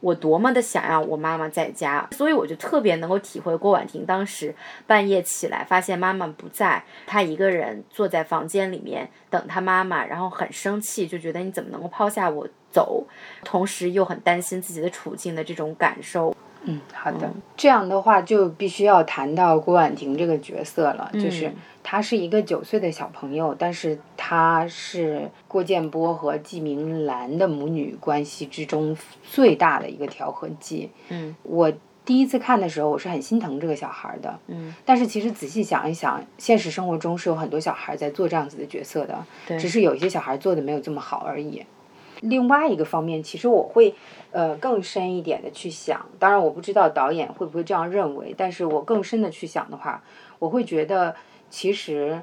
[0.01, 4.53] 我多么的想要我妈妈在家，所以我就特别能够体会郭婉婷当时
[4.85, 13.05] 半夜起来发现妈妈不在，她一个人坐在房间里面等她妈妈，然后很生气，就觉得你怎么能够抛下我走，
[13.43, 16.35] 同时又很担心自己的处境的这种感受。
[16.63, 17.31] 嗯，好的。
[17.57, 30.91] 这样的话就必须要谈到郭婉婷这个角色了，嗯就是她是一个九岁的小朋友，但是她是郭建波和纪明兰的母女关系之中最大的一个调和剂。
[31.09, 31.71] 嗯，我
[32.05, 34.39] 第一次看的时候，我是很心疼这个小孩的。
[34.47, 39.25] 嗯，但是其实仔细想一想，现实生活中是有很多小孩在做这样子的角色的，
[39.59, 41.63] 只是有一些小孩做的没有这么好而已。
[42.21, 43.93] 另外一个方面，其实我会
[44.31, 50.03] 呃更深一点的去想，当然我不知道导演会不会这样认为，但是我更深的去想的话，
[50.39, 51.15] 我会觉得
[51.49, 52.21] 其实。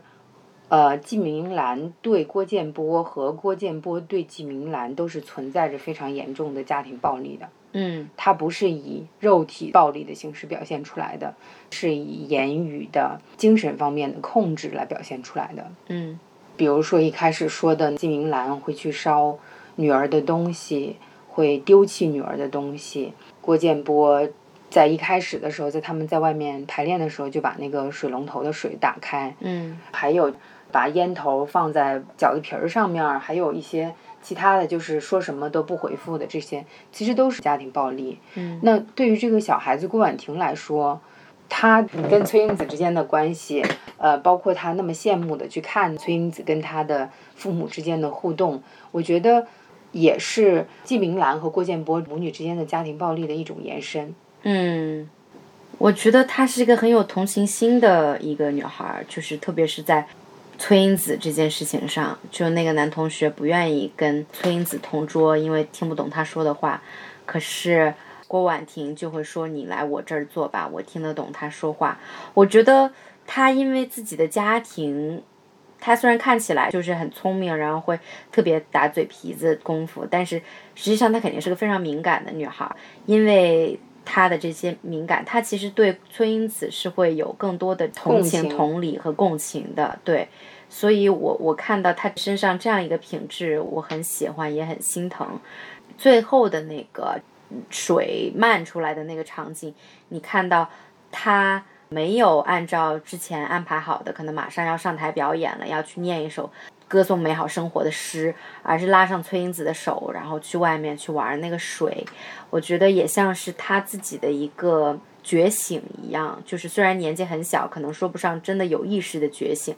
[0.71, 7.49] 呃，纪明兰对郭建波和郭建波对纪明兰都是存在着非常严重的家庭暴力的。
[7.73, 11.35] 嗯他不是以肉体暴力的形式表现出来的，
[11.71, 15.71] 是以言语的、精神方面的控制来表现出来的。
[15.87, 16.21] 嗯
[16.59, 19.39] 比如说一开始说的纪明兰会去烧
[19.79, 20.97] 女儿的东西，
[21.29, 23.13] 会丢弃女儿的东西。
[23.41, 24.29] 郭建波
[24.69, 30.33] 在一开始的时候，在他们在外面排练的时候，就把那个水龙头的水打开，嗯还有
[30.73, 38.19] 把烟头放在饺子皮儿上面儿，还有一些其他的就是说什么都不回复的这些，其实都是家庭暴力。
[38.35, 41.01] 嗯那对于这个小孩子郭婉婷来说，
[41.49, 43.65] 她跟崔英子之间的关系，
[43.97, 49.47] 呃，包括她那么羡慕的去看崔英子跟她的父母之间的互动，我觉得
[49.93, 54.15] 也是季明兰和郭建波母女之间的家庭暴力的一种延伸。
[54.43, 55.09] 嗯，
[55.79, 60.07] 我觉得她是一个很有同情心的一个女孩，就是特别是在
[60.59, 66.83] 崔英子这件事情上，就那个男同学不愿意跟崔英子同桌，因为听不懂她说的话，
[67.25, 67.95] 可是。
[68.31, 71.99] 郭婉婷就会说：“你来我这儿坐吧，我听得懂她说话。”
[72.35, 72.93] 我觉得
[73.27, 75.23] 她因为自己的家庭，
[75.81, 77.99] 她虽然看起来就是很聪明，然后会
[78.31, 80.39] 特别打嘴皮子功夫，但是
[80.75, 82.71] 实际上她肯定是个非常敏感的女孩，
[83.07, 90.29] 因为她的这些敏感，她其实对崔英子是会有更多的同情、同理和共情的，对。
[90.71, 95.41] 所以我我看到她身上这样一个品质，我很喜欢，也很心疼。
[95.97, 97.19] 最后的那个
[97.71, 99.75] 水漫出来的那个场景，
[100.11, 100.69] 你看到
[101.11, 106.51] 她没有按照之前安排好的，可能马上要上台表演了，要去念一首
[106.87, 112.05] 歌颂美好生活的诗，而是拉上崔英子的手，然后去外面去玩那个水。
[112.51, 119.75] 我觉得也像是她自己的一个觉醒一样，就是虽然年纪很小，可能说不上真的有意识的觉醒，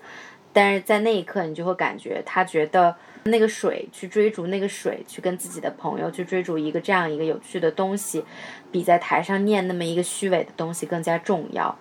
[0.52, 8.24] 但是在那一刻，你就会感觉他觉得那个水去追逐那个水，去跟自己的朋友去追逐一个这样一个有趣的东西，
[8.72, 11.76] 比在台上念那么一个虚伪的东西更加重要。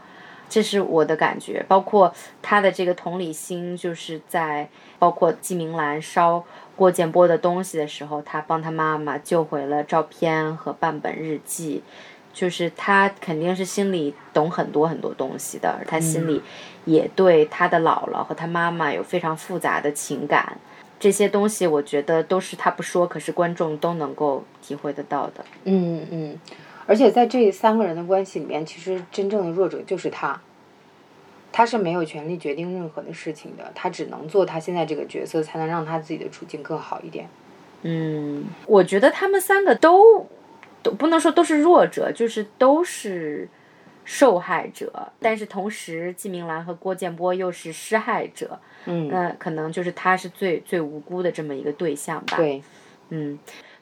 [0.50, 1.64] 这是我的感觉。
[1.68, 6.44] 包括他的这个同理心，就是在包括季明兰烧
[6.76, 11.84] 郭建波的东西的时候，他帮他妈妈救回了照片和半本日记。
[12.32, 16.42] 就是他肯定是心里懂很多很多东西的，他心里
[16.86, 20.58] 也对他的姥姥和他妈妈有非常复杂的情感，
[21.00, 25.44] 这些东西我觉得都是他不说，可是观众都能够体会得到的。
[25.66, 26.40] 嗯嗯，
[26.90, 30.42] 而且在这三个人的关系里面，其实真正的弱者就是他，
[31.52, 37.30] 他是没有权利决定任何的事情的，他只能做他现在这个角色，才能让他自己的处境更好一点。
[37.84, 40.28] 嗯，我觉得他们三个都。
[40.82, 43.50] 都不能说都是弱者，就是都是
[44.06, 45.12] 受害者。
[45.20, 48.58] 但是同时，季明兰和郭建波又是施害者。
[48.86, 52.38] 嗯，那可能就是他是最最无辜的这么一个对象吧。
[52.38, 52.64] 对，
[53.10, 53.38] 嗯。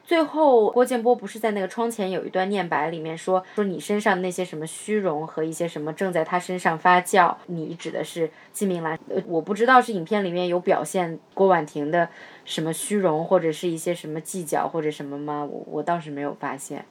[0.07, 7.35] 最后，郭建波不是在那个窗前有一段念白，里面说说你身上那些什么虚荣和一些什么正在他身上发酵。
[7.47, 8.97] 你指的是季明兰？
[9.09, 12.07] 呃，我不知道是影片里面有表现郭婉婷的
[12.45, 15.43] 什么虚荣，或者是一些什么计较或者什么吗？
[15.43, 16.85] 我我倒是没有发现。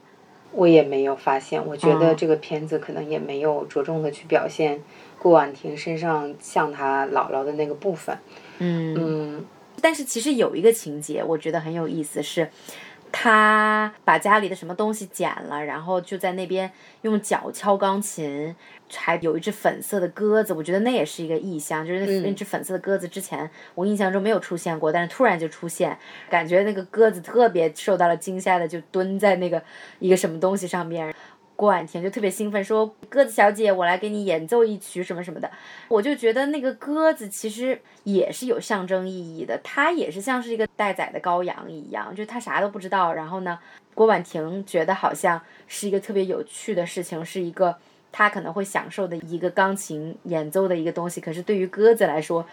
[0.53, 1.67] 我也没有发现。
[1.67, 4.83] 我觉得这个片子可能也没有着重的去表现
[5.19, 8.19] 郭婉婷身上像她姥姥的那个部分。
[8.59, 9.47] 嗯嗯。
[9.81, 12.51] 但是其实有一个情节，我觉得很有意思是。
[13.11, 16.71] 他把家里的什么东西捡了，然后就在那边
[17.03, 18.55] 用脚敲钢琴，
[18.95, 25.97] 还有一只粉色的鸽子，我觉得那也是一个意象，就是那那只粉色的鸽子之前我印象中没有出现过，但是突然就出现，
[26.29, 29.63] 感觉那个鸽子特别受到了惊吓的，就蹲在那个
[29.99, 31.15] 一个什么东西上面。
[31.57, 35.51] 郭婉婷就特别兴奋，说：“鸽子小姐，我来给你演奏一曲什么什么的。”
[35.89, 43.15] 我就觉得那个鸽子其实也是有象征意义的，它也是像是一个待宰的羔羊一样，就它啥都不知道。
[43.15, 43.59] 然后呢，
[43.95, 47.77] 郭婉婷觉得好像是一个特别有趣的事情，是一个
[48.13, 51.23] 他可能会享受的一个钢琴演奏的一个东西。
[51.23, 52.47] 可是对于鸽子来说，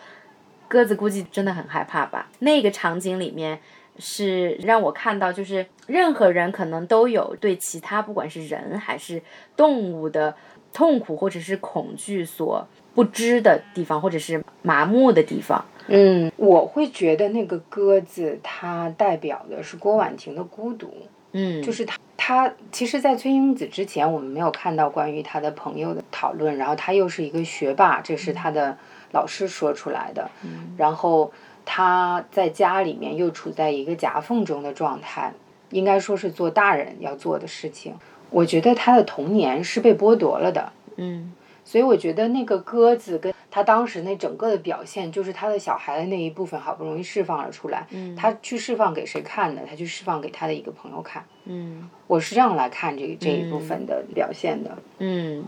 [0.70, 2.30] 鸽子估计真的很害怕吧？
[2.40, 3.60] 那个场景里面。
[4.00, 9.22] 是让我看到，就是任何人可能都有对其他不管是人还是
[9.56, 10.36] 动物的
[10.74, 15.64] 痛苦或者是恐惧所不知的地方，或者是麻木的地方。
[15.88, 20.92] 嗯，我会觉得那个鸽子它代表的是郭婉婷的孤独。
[21.34, 26.58] 嗯，就是他，他其实，在崔英子之前，我们没有看到关于他的朋友的讨论。
[26.58, 28.78] 然后他又是一个学霸，这是他的
[29.12, 30.30] 老师说出来的。
[30.44, 31.32] 嗯，然后。
[31.66, 35.34] 他在家里面又处在一个夹缝中的状态，
[35.72, 37.96] 应该说是做大人要做的事情。
[38.30, 40.72] 我觉得他的童年是被剥夺了的。
[40.96, 47.86] 嗯，所以我觉得那个鸽子跟他当时那整个的表现，就是他的小孩的那一部分好不容易释放了出来。
[47.92, 49.62] 嗯，他去释放给谁看的？
[49.70, 51.24] 他去释放给他的一个朋友看。
[51.46, 54.78] 嗯，我是这样来看这这一部分的表现的。
[55.00, 55.46] 嗯。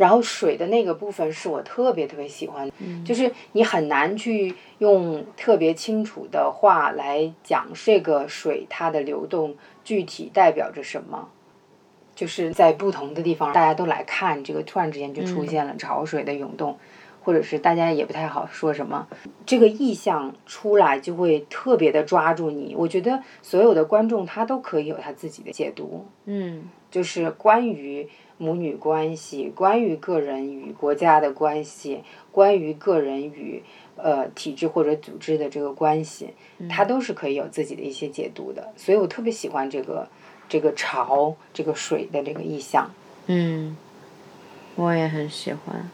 [0.00, 2.70] 然后水的那个部分是我特别特别喜欢，
[3.04, 11.28] 就是你很难去用特别清楚的话来讲这个水它的流动具体代表着什么，
[12.14, 16.78] 就是在不同的地方大家都来看这个突然之间就出现了潮水的涌动，
[17.22, 19.06] 或者是大家也不太好说什么，
[19.46, 22.74] 这个意象出来就会特别的抓住你。
[22.76, 28.08] 我觉得所有的观众他都可以有他自己的解读，嗯，就是关于。
[28.42, 32.02] 母女关系，关于个人与国家的关系，
[32.32, 33.62] 关于个人与
[33.96, 36.30] 呃体制或者组织的这个关系，
[36.66, 38.72] 他都是可以有自己的一些解读的。
[38.78, 40.08] 所以我特别喜欢这个
[40.48, 42.90] 这个潮这个水的这个意象。
[43.26, 43.76] 嗯，
[44.74, 45.90] 我也很喜欢。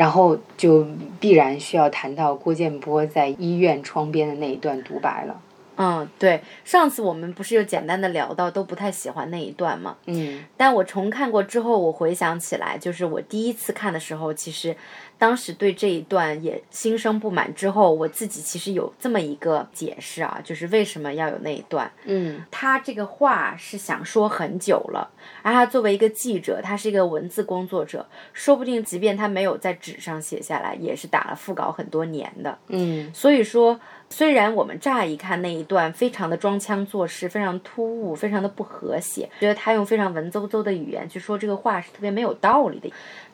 [0.00, 0.86] 然后就
[1.20, 5.38] 必然需要谈到郭建波在医院窗边的那一段独白了。
[5.76, 9.96] 嗯，对，上次我们不是有简单的聊到，都不太喜欢那一段嘛。
[10.06, 10.42] 嗯。
[10.56, 14.74] 但我重看过之后，我回想起来，就是我第一次看的时候，其实
[15.20, 17.54] 当时对这一段也心生不满。
[17.54, 21.92] 之后我自己其实有这么一个解释啊，就是为什么要有那一段。
[22.06, 22.42] 嗯。
[22.50, 25.10] 他这个话是想说很久了，
[25.42, 32.58] 而他作为一个记者，他是一个文字工作者，说不定即便他没有在纸上写下来，也是打了腹稿很多年的。
[32.68, 33.12] 嗯。
[33.14, 33.78] 所以说。
[34.12, 42.92] 虽然我们乍一看那一段非常的装腔作势，非常突兀，非常的不和谐，觉得他用非常文绉绉的语言去说这个话是特别没有道理的。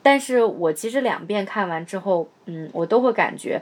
[0.09, 3.61] 但是我其实两遍看完之后，嗯，我都会感觉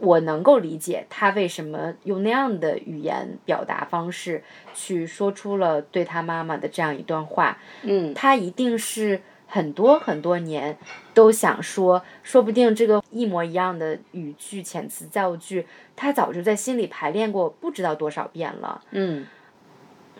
[0.00, 7.58] 我能够理解他为什么用那样的语言表达方式去说出了对他妈妈的这样一段话。
[7.82, 10.78] 嗯，他一定是很多很多年
[11.12, 18.80] 都想说，说不定这个一模一样的语句、遣词造句，他早就在心里排练过不知道多少遍了。
[18.92, 19.26] 嗯，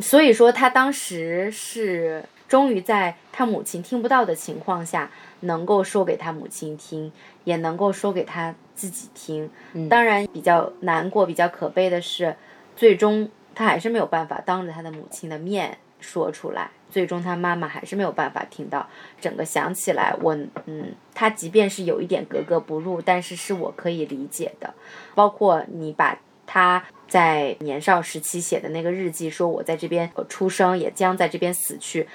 [0.01, 7.13] 所以说他当时是终于在他母亲听不到的情况下，能够说给他母亲听，
[7.45, 9.51] 也能够说给他自己听。
[9.89, 12.37] 当然，比较难过、比较可悲的是，
[12.77, 16.71] 最终他还是没有办法当着他的母亲的面说出来。
[16.89, 18.89] 最终，他妈妈还是没有办法听到。
[19.21, 24.73] 整个想起来，我嗯，他即便是有一点格格不入，但是是我可以理解的。
[25.17, 26.17] 包括你把
[26.47, 32.07] 他在年少时期写的那个日记，说我在这边出生，也将在这边死去。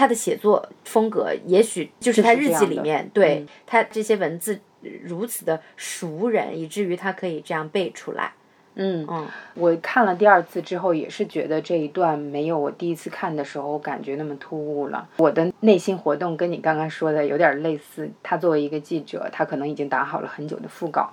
[0.00, 4.58] 他的写作风格，也许就是他日记里面对他这些文字
[5.04, 8.32] 如此的熟人，以至于他可以这样背出来。
[8.76, 15.06] 嗯嗯，我看了第二次之后，也是觉得这一段没有我第一次看的时候感觉那么突兀了。
[15.18, 18.08] 我的内心活动跟你刚刚说的有点类似。
[18.22, 21.12] 他作为一个记者，他可能已经打好了很久的副稿，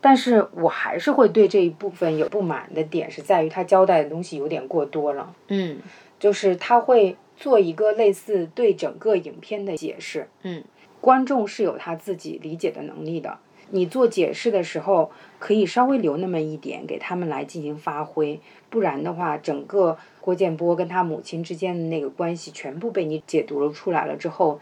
[0.00, 5.34] 但是我还是会对这一部分有不满的点，是在于他交代的东西有点过多了。
[5.48, 5.78] 嗯，
[6.20, 10.28] 就是他会做一个类似对整个影片的解释。
[10.42, 10.64] 嗯，
[11.00, 13.38] 观众是有他自己理解的能力的。
[13.70, 24.58] 你做解释的时候，可以稍微留那么一点给他们来进行发挥，不然的话，整个郭建波跟他母亲之间的那个关系全部被你解读了出来了之后，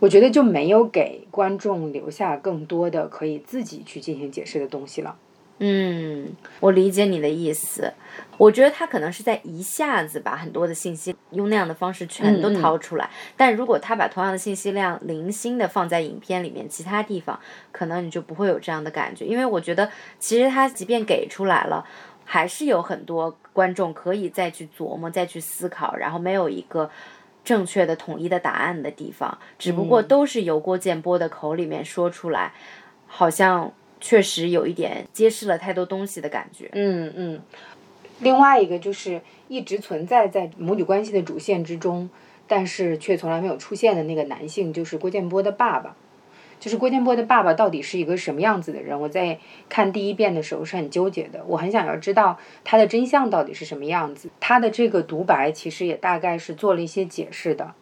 [0.00, 5.16] 我觉得就没有给观众留下更多的可以自己去进行解释的东西了。
[5.62, 7.92] 嗯，我理解你的意思。
[8.38, 17.38] 我觉得他可能是在一下子把很多的信息用那样的方式全都掏出来，但如果他把同样的信息量零星的放在影片里面其他地方，
[17.70, 19.26] 可能你就不会有这样的感觉。
[19.26, 21.84] 因为我觉得其实他即便给出来了，
[22.24, 26.90] 还是有很多观众可以再去琢磨、再去思考，然后没有一个
[27.44, 32.54] 正确的统一的答案的地方，只不过都是由郭建波的口里面说出来，
[33.06, 33.70] 好像。
[34.00, 36.70] 确实有一点揭示了太多东西的感觉。
[36.72, 37.40] 嗯嗯，
[38.20, 42.08] 另外一个就是一直存在在母女关系的主线之中，
[42.48, 45.96] 但是却从来没有出现的那个男性，就是郭建波的爸爸。
[46.58, 49.00] 就是郭建波的爸爸到底是一个什么样子的人？
[49.00, 49.38] 我在
[49.70, 54.28] 看第一遍的时候是很纠结的，我很想要知道他的真相到底是什么样子。
[54.40, 57.72] 他的这个独白其实也大概是做了一些解释的。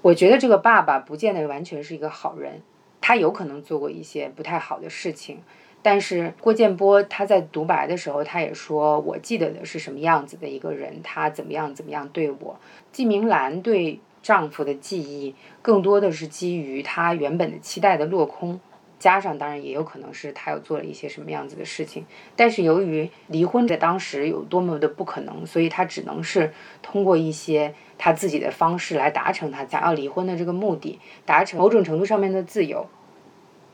[0.00, 2.62] 我觉得这个爸爸不见得完全是一个好人。
[3.06, 5.42] 他有可能做过一些不太好的事情，
[5.82, 12.58] 但是郭建波他在独白的时候，他也说我记得的是什么样子的一个人，他怎么样怎么样对我。
[12.92, 18.58] 季明兰对丈夫的记忆更多的是基于她原本的期待的落空，
[18.98, 22.04] 加上当然也有可能是他又做了一些什么样子的事情，
[22.36, 27.74] 但是由于离婚在当时有多么的不可能，所以他只能是通过一些。
[27.96, 32.88] 他自己的方式来达成他想要离婚的这个目的，达成某种程度上面的自由。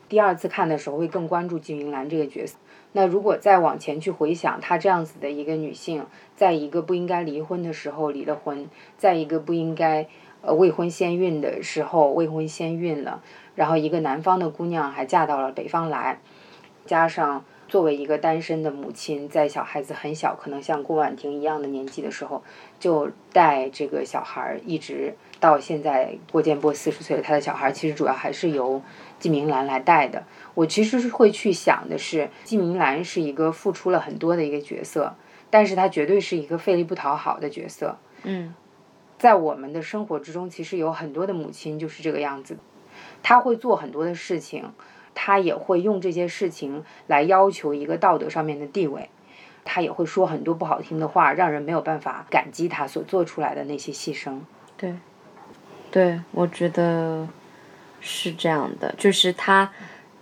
[0.07, 2.57] 第二次看的时候会更关注金明兰这个角色。
[2.91, 6.05] 那如果再往前去回想，她这样子的一个女性，
[6.35, 10.07] 在一个不应该离婚的时候离了婚，在一个不应该
[10.41, 13.21] 呃未婚先孕的时候未婚先孕了，
[13.55, 16.19] 然后一个南方的姑娘还嫁到了北方来，
[16.85, 17.43] 加上。
[17.71, 22.43] 作为一个单身的母亲，在小孩子很小，可能像郭婉婷一样的年纪的时候，
[22.81, 28.81] 就带这个小孩儿，一直到现在郭建波四十岁了，他的小孩儿其实主要还是由
[29.19, 30.25] 季明兰来带的。
[30.53, 35.15] 我其实是会去想的是，季明兰是一个付出了很多的一个角色，
[35.49, 37.97] 但是她绝对是一个费力不讨好的角色。
[38.23, 38.53] 嗯，
[39.21, 42.57] 在我们的生活之中，其实有很多的母亲就是这个样子，
[43.21, 44.71] 她会做很多的事情。
[45.13, 49.09] 他也会用这些事情来要求一个道德上面的地位，
[49.65, 54.39] 他也会说很多不好听的话，让人没有办法感激他所做出来的那些牺牲。
[54.77, 54.95] 对，
[55.91, 57.27] 对，我觉得
[57.99, 59.69] 是这样的，就是他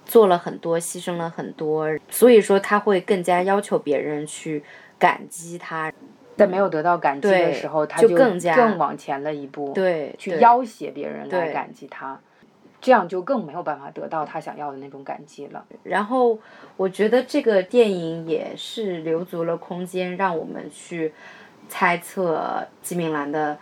[0.07, 4.63] 做了很多，牺牲了很多，所以说他会更加要求别人去
[4.97, 5.93] 感激他，
[6.39, 12.19] 在没有得到感激的时候，他就更加更往前了一步，对，去要挟别人来感激他。
[12.81, 15.65] 这样就更没有办法得到他想要的那种感激了。
[15.83, 16.39] 然后
[16.77, 21.11] 我觉得这个电影也是留足了空间，让我们去
[21.67, 23.57] 猜测季明兰的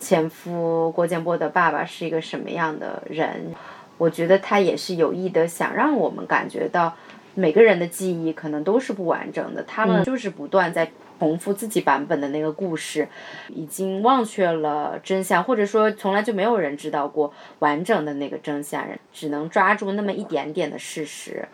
[0.00, 3.52] 前夫郭建波的爸爸是一个什么样的人。
[3.98, 6.96] 我觉得他也是有意的，想让我们感觉到
[7.34, 10.90] 每个人的记忆可能都是不完整的，他们就是不断在。
[11.18, 13.08] 重复自己版本的那个故事，
[13.48, 21.46] 已经忘却了真相，或者说从来就没有人知道过完整的那个真相，只能抓住那么一点点的事实。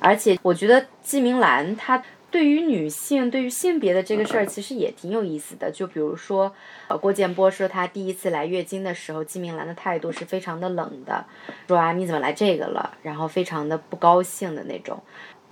[0.00, 5.70] 而且，我觉得季明兰她对于女性，对于性别的这个事儿，其实也挺有意思的。
[5.70, 6.50] 就比如说，
[6.88, 11.24] 呃，郭建波说他第一次来月经的时候，季明兰的态度是非常的冷的，
[11.68, 15.02] 说啊你怎么来这个了，然后非常的不高兴的那种。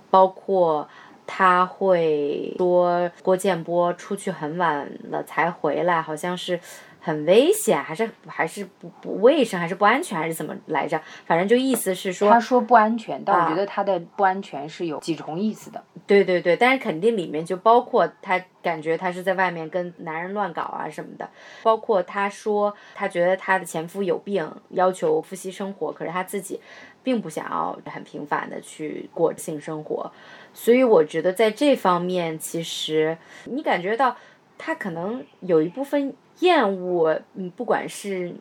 [0.09, 0.89] 包括
[1.29, 6.59] 他会说郭建波出去很晚了才回来，好像是。
[7.01, 11.01] 很危险，还是还是不不卫生，还是不安全，还是怎么来着？
[11.25, 15.81] 反正就意思是说，他说不安全，但我觉得他的不安全是有几重意思的。
[16.05, 21.29] 对对对，但是肯定里面就包括他感觉他是在外面跟男人乱搞啊什么的，
[21.63, 26.59] 包括他说他觉得他的前夫有病，要求夫妻生活，可是他自己
[27.01, 30.11] 并不想要很频繁的去过性生活，
[30.53, 34.15] 所以我觉得在这方面，其实你感觉到
[34.57, 36.13] 他可能有一部分。
[36.39, 38.33] 厌恶，嗯，不管是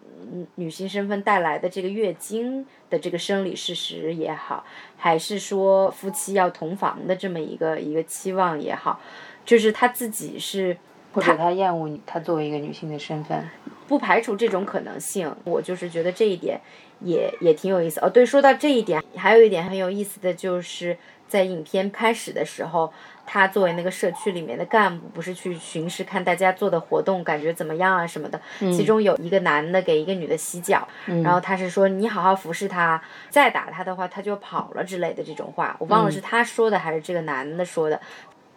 [0.55, 4.65] 女性身份带来的这个月经的这个生理事实也好，
[4.97, 9.01] 还是说夫妻要同房的这么一个一个期望也好，
[9.45, 10.77] 就是他自己是，
[11.13, 13.49] 或者他厌恶他作为一个女性的身份，
[13.89, 15.35] 不排除这种可能性。
[15.43, 16.61] 我就是觉得这一点
[17.01, 17.99] 也也挺有意思。
[17.99, 20.97] 哦，对，说到这一点，还有一点很有意思的就是
[21.29, 22.93] 在影片开始的时候。
[23.31, 28.41] 他作为那个社区里面的干部，不是去巡视看大家做的活动，感觉怎么样啊什么的。
[28.59, 35.76] 其中有一个男的给一个女的洗脚，然后他是说你好好服侍他，再打他的话他就跑了之类的这种话。
[35.79, 38.01] 我忘了是他说的还是这个男的说的，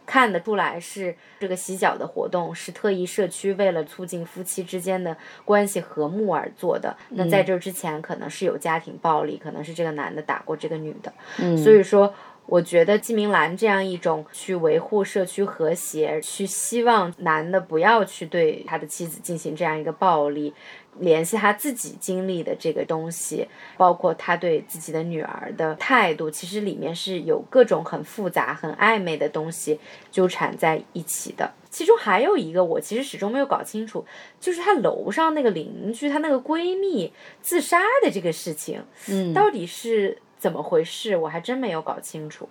[0.06, 6.96] 看得出来是这个洗脚的活动是特意社区为了促进夫妻之间的关系和睦而做的。
[7.10, 12.14] 那在这之前可能是有家庭暴力，可能是这个男的打过这个女的，所以说。
[12.52, 20.54] 我觉得季明兰这样一种去维护社区和谐，去希望男的不要去对他的妻子进行这样一个暴力，
[21.00, 23.48] 联系他自己经历的这个东西，
[23.78, 29.80] 包括他对自己的女儿的态度，其实里面是有各种很复杂、很暧昧的东西
[30.12, 31.54] 纠缠在一起的。
[31.70, 34.06] 其中还有一个我其实始终没有搞清楚，
[34.42, 40.18] 就是他楼上那个邻居，她那个闺蜜自杀的这个事情，嗯，到底是。
[40.42, 41.16] 怎么回事？
[41.18, 42.50] 我还真没有搞清楚。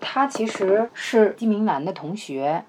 [0.00, 2.64] 他其实是季明兰的同学，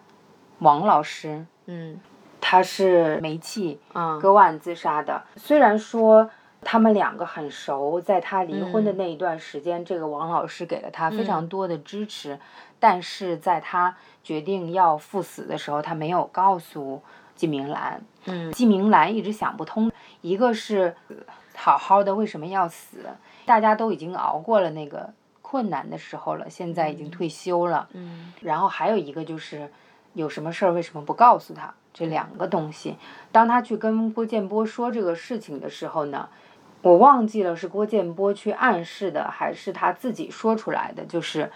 [0.60, 1.46] 王老师。
[1.68, 1.98] 嗯，
[2.42, 3.80] 他是煤气
[4.20, 5.24] 割腕自杀的。
[5.38, 6.30] 虽然说
[6.62, 12.38] 他们两个很熟，在他离婚的那一段时间，这个王老师给了他非常多的支持，
[12.82, 17.02] 但是在他决定要赴死的时候，他没有告诉
[17.34, 18.02] 季明兰。
[18.26, 20.94] 嗯，季明兰一直想不通，一个是
[21.56, 22.98] 好好的为什么要死？
[23.48, 27.88] 大家都已经熬过了那个困难的时候了，现在已经退休了。
[27.93, 29.72] 嗯，然后还有一个就是，
[30.14, 31.74] 有什么事儿为什么不告诉他？
[31.93, 32.98] 这两个东西，
[33.32, 36.30] 当他去跟郭建波说这个事情的时候呢，
[36.84, 41.06] 我忘记了是郭建波去暗示的，还是他自己说出来的。
[41.06, 41.50] 就是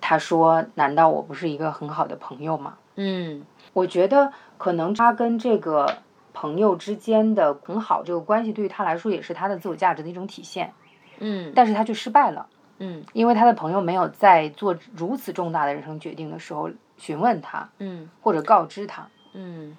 [0.00, 5.98] 他说：“难道我不是一个很好的朋友吗？”嗯，我觉得可能他跟这个
[6.32, 10.72] 朋友之间的很好这个关系，对于他来说也是他的自我价值的一种体现。
[11.20, 12.46] 嗯，但是他却失败了。
[12.78, 19.08] 嗯，因为他的朋友没有在做如此重大的人生决定的时候询问他，嗯，或者告知他。
[19.32, 19.76] 嗯，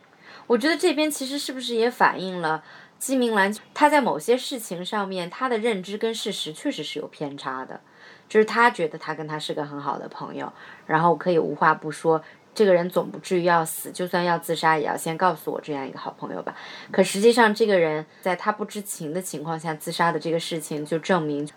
[0.47, 2.63] 我觉得这边其实是不是也反映了
[2.97, 7.79] 季明兰他在某些事情上面他的认知跟事实确实是有偏差的，
[8.27, 10.51] 就是他觉得他跟他是个很好的朋友，
[10.85, 12.21] 然后可以无话不说。
[12.55, 16.53] 这个人总不至于要死，就算要自杀，也要先告诉我这样一个好朋友吧。
[16.91, 21.47] 可实际上，这个人在他不知情的情况下自杀的这个事情，就证明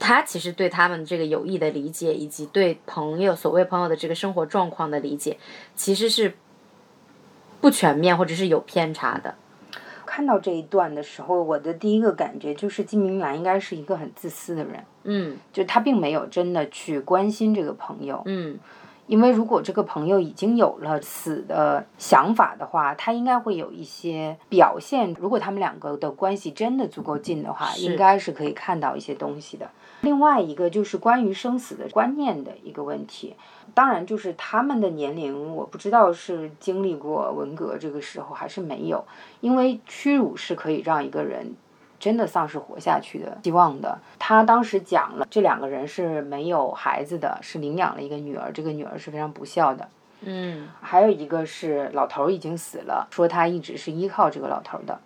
[0.00, 5.38] 他其实对他们这个友谊的理解，以及对朋友所谓朋友的这个生活状况的理解，
[5.76, 6.34] 其实是
[7.60, 9.36] 不全面或者是有偏差的。
[10.04, 14.84] 看到这一段的时候，我的第一个感觉就是金明兰应该是一个很自私的人。
[15.04, 18.20] 嗯，就他并没有真的去关心这个朋友。
[18.26, 18.58] 嗯。
[19.06, 25.14] 因为如果这个朋友已经有了死的想法的话，他应该会有一些表现。
[25.18, 29.68] 如果他们两个的关系真的足够近的话，应该是可以看到一些东西的。
[30.02, 33.36] 另外一个就是关于生死的观念的一个问题。
[33.74, 39.04] 当然，就是他们的年龄，我不知道是经历过文革这个时候还是没有。
[39.40, 41.54] 因为屈辱是可以让一个人。
[42.02, 43.96] 真的丧失活下去的希望的。
[44.18, 49.88] 他当时讲了，这两个人是没有孩子的，是领养了一个女儿，这个女儿是非常不孝的。
[50.22, 55.00] 嗯，还有一个是老头已经死了，说他一直是依靠这个老头的，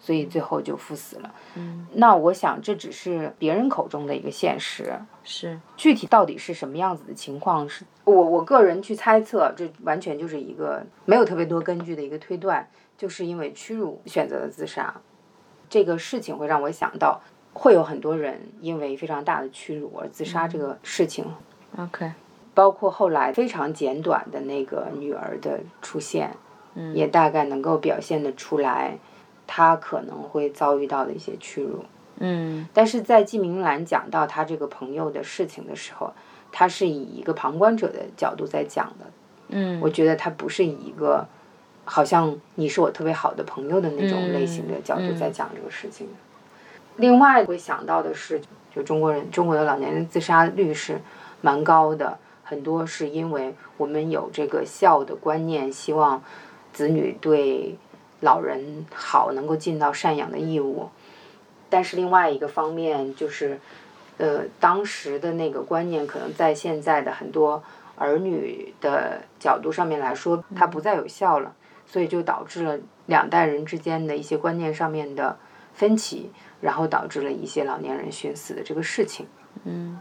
[0.00, 1.34] 所以最后就赴死了。
[1.54, 14.94] 嗯，那我想这只是别人口中的一个现实，是具体到底是什么样子的情况，是我我个人去猜测，这完全就是一个没有特别多根据的一个推断，就是因为屈辱选择了自杀。
[15.68, 17.20] 这个事情会让我想到，
[17.52, 20.48] 会有很多人因为非常大的屈辱而自杀。
[20.48, 21.24] 这个事情
[21.76, 22.12] ，OK。
[22.54, 26.34] 包括后来非常简短的那个女儿的出现，
[26.92, 28.98] 也大概能够表现得出来，
[29.46, 31.84] 她可能会遭遇到的一些屈辱。
[32.18, 36.12] 嗯，但是在季明兰讲到她这个朋友的事情的时候，
[36.50, 39.06] 她是以一个旁观者的角度在讲的。
[39.50, 41.28] 嗯，我觉得她不是以一个
[41.90, 46.06] 好像你是我特别好的朋友的那种类型的角度在讲这个事情。
[46.96, 48.40] 另外会想到的是，
[48.74, 51.00] 就中国人中国的老年人自杀率是
[51.40, 56.22] 蛮高的，很多是因为我们有这个孝的观念，希望
[56.74, 57.76] 子女对
[58.20, 60.90] 老人好，能够尽到赡养的义务。
[61.70, 63.58] 但是另外一个方面就是，
[64.18, 67.62] 呃，当时的那个观念可能在现在的很多
[67.96, 71.54] 儿女的角度上面来说，它不再有效了，
[71.88, 75.36] 所以就导致了两代人之间的一些观念上面的
[75.72, 76.30] 分歧，
[76.60, 79.26] 然后导致了一些老年人寻死的这个事情。
[79.64, 79.98] 嗯。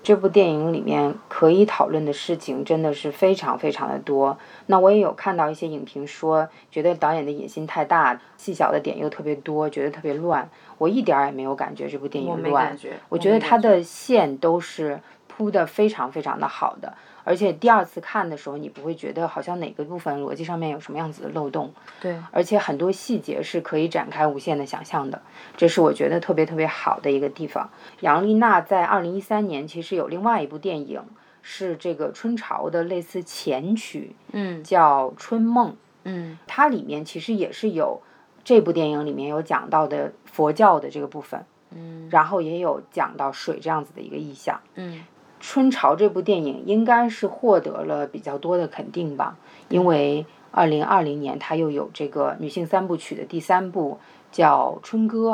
[0.00, 4.38] 这部电影里面可以讨论的事情真的是非常非常的多。
[4.66, 10.48] 那我也有看到一些影评说，觉得导演的野心太大，细小的点又特别多，觉得特别乱。
[10.78, 12.78] 我一点儿也没有感觉这部电影乱，
[13.08, 16.94] 我觉得它的线都是铺的非常非常的好的。
[17.28, 21.70] 而且第二次看的时候，你不会觉得好像哪个部分逻辑上面有什么样子的漏洞。
[22.00, 22.16] 对。
[22.30, 25.20] 而且很多细节是可以展开无限的想象的，
[25.54, 27.68] 这是我觉得特别特别好的一个地方。
[28.00, 31.02] 杨丽娜在二零一三年其实有另外一部电影，
[31.42, 35.72] 是这个春潮的类似前曲，嗯，叫《春梦》。
[36.04, 36.38] 嗯。
[36.46, 38.00] 它里面其实也是有
[38.42, 45.04] 这部电影里面有讲到的佛教的这个部分，嗯，然后也有讲到水这样子的一个意象，嗯。
[45.48, 49.38] 春潮这部电影应该是获得了比较多的肯定吧，
[49.70, 53.98] 因为二零二零年它又有这个女性三部曲的第三部
[54.30, 55.32] 叫《春歌》，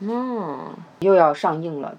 [0.00, 1.96] 嗯，又要上映了。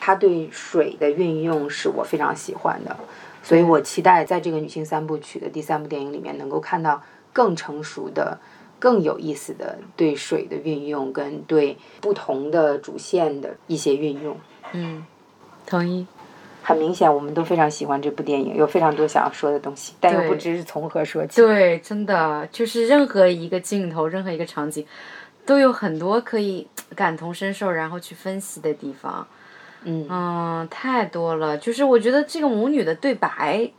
[0.00, 2.96] 它对水的运用是我非常喜欢的，
[3.44, 7.00] 所以我期待在这个女性三部曲的第三部电影里面能够看到
[7.32, 8.40] 更成熟的、
[8.80, 14.36] 更有意思的对水的运用跟对不同的主线的一些运用。
[14.72, 15.06] 嗯。
[15.66, 16.06] 同意，
[16.66, 21.42] 很明显，我们都非常喜欢这部电影，有非常多想要说的东西，但又不知是从何说起。
[21.42, 24.86] 对，真的就是任何一个镜头，任何一个场景，
[25.44, 29.28] 都有很多可以 感同身受，然后去分析的地方。
[29.82, 31.58] 嗯嗯，太多了。
[31.58, 33.70] 就是我觉得这个母女的对白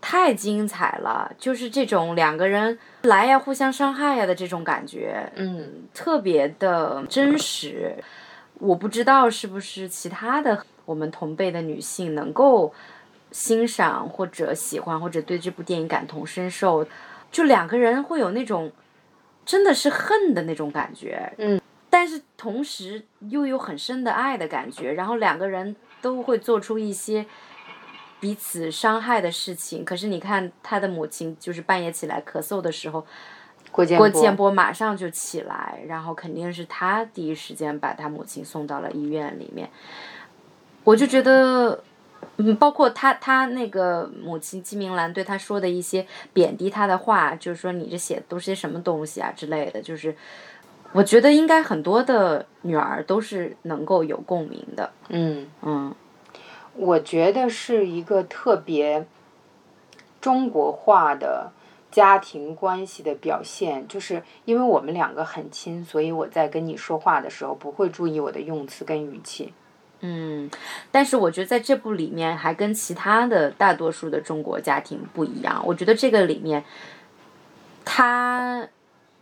[0.00, 7.94] 太精彩了，就是这种两个人来呀，互相伤害呀的这种感觉，嗯，特别的真实。
[8.58, 10.66] 我不知道是不是其他的。
[10.84, 12.72] 我们同辈的女性能够
[13.30, 16.86] 欣赏或者喜欢或者对这部电影感同身受，
[17.30, 18.70] 就两个人会有那种
[19.44, 27.24] 真的是恨的那种感觉，嗯，但是同时又有很深的爱的感觉，然后两个人都会做出一些
[28.20, 29.84] 彼此伤害的事情。
[29.84, 33.06] 可是你看他的母亲就是半夜起来咳嗽的时候，
[33.70, 39.70] 郭建郭建波马上就起来，然后肯定是他第一时间把他母亲送到了医院里面。
[40.84, 41.82] 我就觉得，
[42.38, 50.16] 嗯，包括他他那个母亲金明兰对他说的一些贬低他的话，就是说你这写的都是些什么东西啊之类的，就是
[50.92, 54.90] 我觉得应该很多的女儿都是能够有共鸣的。
[55.08, 55.94] 嗯嗯，
[56.74, 59.06] 我觉得是一个特别
[60.20, 61.52] 中国化的
[61.90, 69.52] 家庭关系的表现，就是因为我们两个很亲，所以我在跟你说话的时候不会注意我的用词跟语气。
[70.04, 70.50] 嗯，
[70.90, 75.62] 但是我觉得在这部里面还跟其他的大多数的中国家庭不一样。
[75.64, 76.64] 我觉得这个里面，
[77.84, 78.66] 他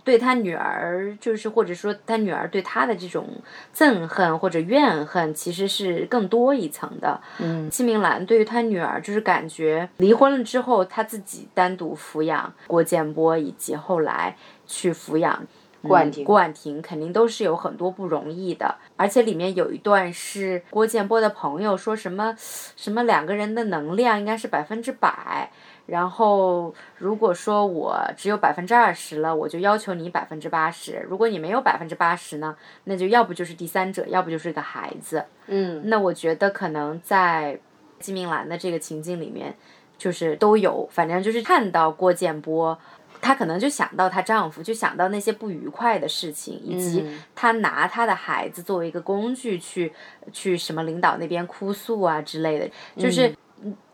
[0.02, 3.28] 对他女儿，就是或者说他女儿对他的这种
[3.76, 7.20] 憎恨或者怨恨，其实是更多一层的。
[7.38, 14.34] 嗯，季明兰对于他女儿，就是感觉离婚了之后，他自己单独抚养郭建波，以及后来
[14.66, 15.46] 去抚养。
[15.82, 22.34] 郭婉婷，郭婉婷肯定都是有很多不容易的，而且里面有一段是郭建波的朋友说什么，
[22.76, 25.50] 什么两个人的能量应该是百分之百，
[25.86, 32.54] 然后如果说我只有百分之二十了，我就要求你百分之八十，如果你没有百分之八十呢，
[32.84, 35.24] 那就要不就是第三者，要不就是个孩子。
[35.46, 37.58] 嗯，那我觉得可能在
[37.98, 39.54] 金明兰的这个情境里面，
[39.96, 42.78] 就是都有，反正就是看到郭建波。
[43.20, 47.04] 她可能就想到她丈夫，就想到那些不愉快的事情，以及
[47.34, 49.92] 她拿她的孩子作为一个工具去
[50.32, 52.70] 去什么领导那边哭诉啊之类的。
[52.96, 53.34] 就是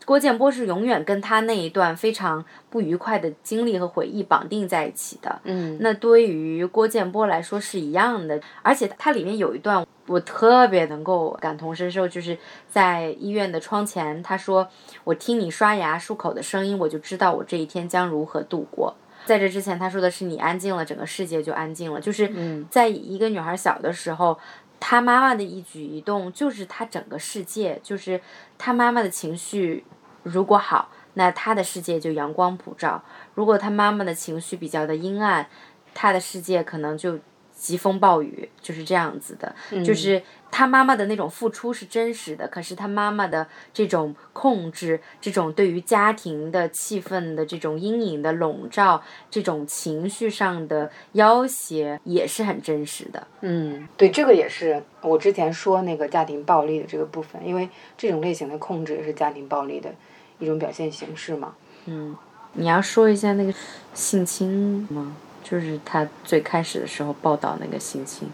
[0.05, 5.41] 郭建波是永远跟他那一段非常不愉快的经历和回忆绑定在一起的。
[5.43, 12.37] 嗯，那对于郭建波来说是一样的，而且它里面有一段我特别能够感同身受，就是
[12.69, 14.69] 在医院的窗前，他说
[15.03, 18.95] ：“我听你刷牙漱口的声音，我就知道我这一天将如何度过。”
[19.27, 24.39] 在这之前，他说的是：“你安静了，整个世界就安静了。”就是在一个女孩小的时候。
[24.79, 28.21] 她妈妈的一举一动就是她整个世界，就是
[28.59, 29.83] 她妈妈的情绪
[30.21, 33.01] 如果好，那她的世界就阳光普照；
[33.33, 35.47] 如果她妈妈的情绪比较的阴暗，
[35.95, 37.19] 她的世界可能就。
[37.57, 49.01] 疾风暴雨就是这样子的，就是他妈妈的那种付出是真实的，可是他妈妈的这种控制，这种对于家庭的气氛的这种阴影的笼罩，
[49.31, 53.25] 这种情绪上的要挟也是很真实的。
[53.41, 59.91] 嗯，对，这个也是我之前说那个家庭暴力的这个部分，因为这种类型的控制也是家庭暴力的
[60.37, 61.55] 一种表现形式嘛。
[61.87, 62.15] 嗯，
[62.53, 63.51] 你要说一下那个
[63.95, 65.17] 性侵吗？
[65.49, 68.27] 就是他最开始的时候报道那个心情，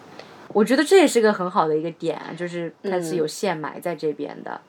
[0.48, 4.60] 我觉得这也是个很好的一个点，就是他是有线埋在这边的，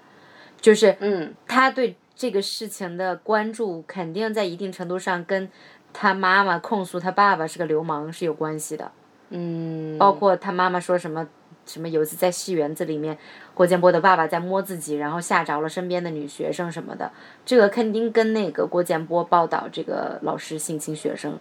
[0.61, 5.49] 就是嗯，他对这个事情的关注肯定在一定程度上跟
[5.95, 8.93] 他妈妈控诉他爸爸是个流氓是有关系的，
[9.31, 11.27] 嗯，包括他妈妈说什么
[11.65, 13.17] 什么有一次在戏园子里面，
[13.55, 17.11] 郭建波的爸爸在摸自己，然后吓着了身边的女学生什么的，
[17.47, 21.39] 这个肯定跟那个郭建波报道这个老师性侵学生。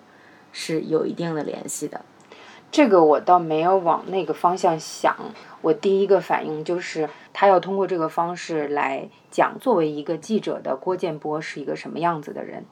[0.53, 2.05] 是有一定的联系的，
[2.71, 5.13] 这个我倒没有往那个方向想。
[5.61, 12.63] 我第一个反应就是他要通过这个方式来讲，作为一个记者的郭建波是一个什么样子的人。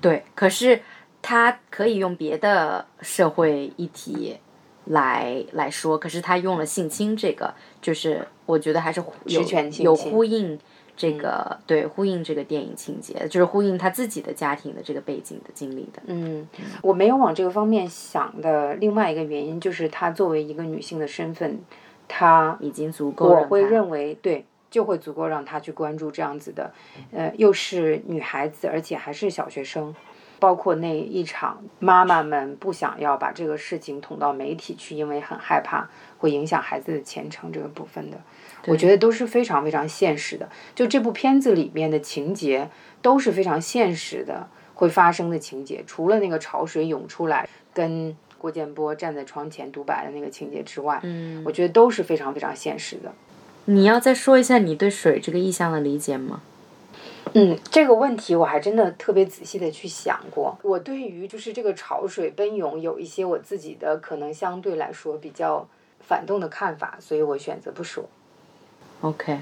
[0.00, 0.82] 对，可是
[1.22, 4.38] 他可以用别的社会议题
[4.84, 9.42] 来来说，可是他用了性侵这个，就是我觉得还是有
[9.78, 10.58] 有呼应。
[10.96, 16.02] 这个对呼应这个电影情节，就是呼应他自己的家庭的这个背景的经历的。
[16.06, 16.48] 嗯，
[16.82, 21.60] 我没有往这个方面想的另外一个原因，就是她作为一个女性的身份，
[22.08, 23.26] 她已经足够。
[23.26, 26.72] 我会认为，对，就会足够让她去关注这样子的，
[27.12, 29.94] 呃，又是女孩子，而且还是小学生。
[30.38, 38.18] 包括那一场，妈妈们不想要把这个事情捅到媒体去，因为很害怕会影响孩子的前程这个部分的，
[38.66, 40.48] 我觉得都是非常非常现实的。
[40.74, 42.68] 就这部片子里面的情节
[43.00, 53.12] 都是非常现实的会发生的情节，除了那个潮水涌出来跟郭建波站在窗前独白的那个情节之外，嗯，我觉得都是非常非常现实的。
[53.64, 56.42] 你要再说一下你对水这个意象的理解吗？
[57.34, 60.56] 嗯，这个问题我还真的特别仔细的去想过。
[60.62, 65.68] 我对于就是这个潮水奔涌有一些我自己的可能相对来说比较
[66.00, 68.08] 反动的看法，所以我选择不说。
[69.02, 69.38] OK，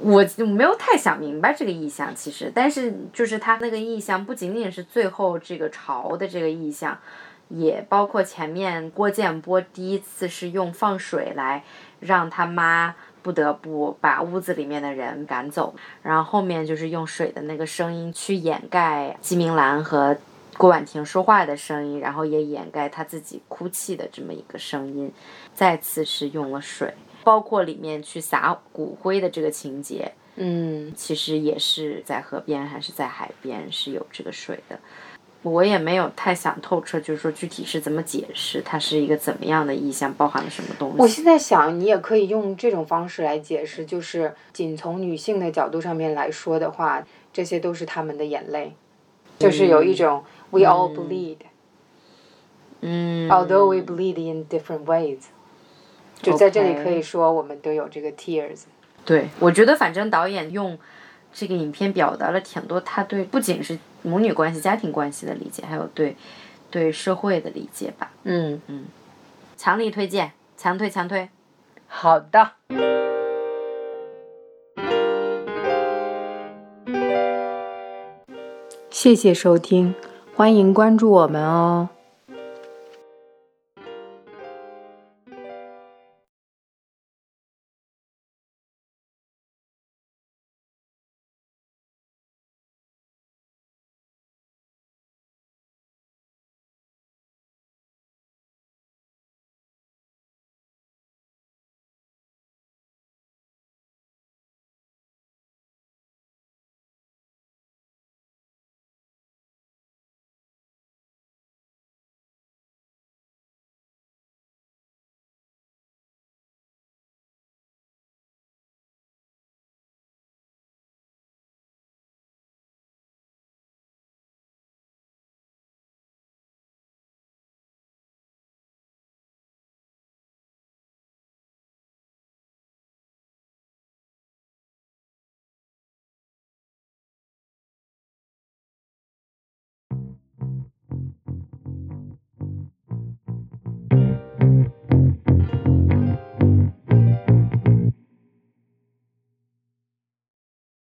[0.00, 6.96] 我没有太想明白这个意象，其实，但是就是他那个意象不仅仅是最后这个潮的这个意象，
[7.48, 11.64] 也包括前面郭建波第一次是用放水来
[12.00, 12.94] 让他妈。
[13.24, 20.14] 不得不把屋子里面的人赶走，然后后面就是用水的那个声音去掩盖季明兰和
[20.58, 25.10] 郭婉婷说话的声音，然后也掩盖他自己哭泣的这么一个声音。
[25.54, 26.92] 再次是用了水，
[27.24, 34.78] 包括里面去撒骨灰的这个情节，嗯，其实也是在河边还是在海边是有这个水的。
[35.44, 40.96] 我也没有太想透彻，就是说具体是怎么解释，它是一个怎么样的意象，包含了什么东西。
[40.98, 48.72] 我现在想，你也可以用这种方式来解释，就是仅从女性的角度上面来说的话，这些都是他们的眼泪，
[49.38, 51.36] 就是有一种 we all bleed，
[52.80, 55.18] 嗯，although we bleed in different ways，
[56.22, 58.62] 就在这里可以说我们都有这个 tears。
[59.04, 60.78] 对，我觉得反正导演用。
[61.36, 66.14] 这个影片表达了挺多，他对不仅是母女关系、家庭关系的理解，还有对
[66.70, 68.12] 对社会的理解吧。
[68.24, 68.84] 嗯嗯，
[69.56, 71.30] 强力推荐，强推强推。
[71.88, 72.50] 好的，
[78.90, 79.94] 谢谢收听，
[80.36, 81.88] 欢迎关注我们哦。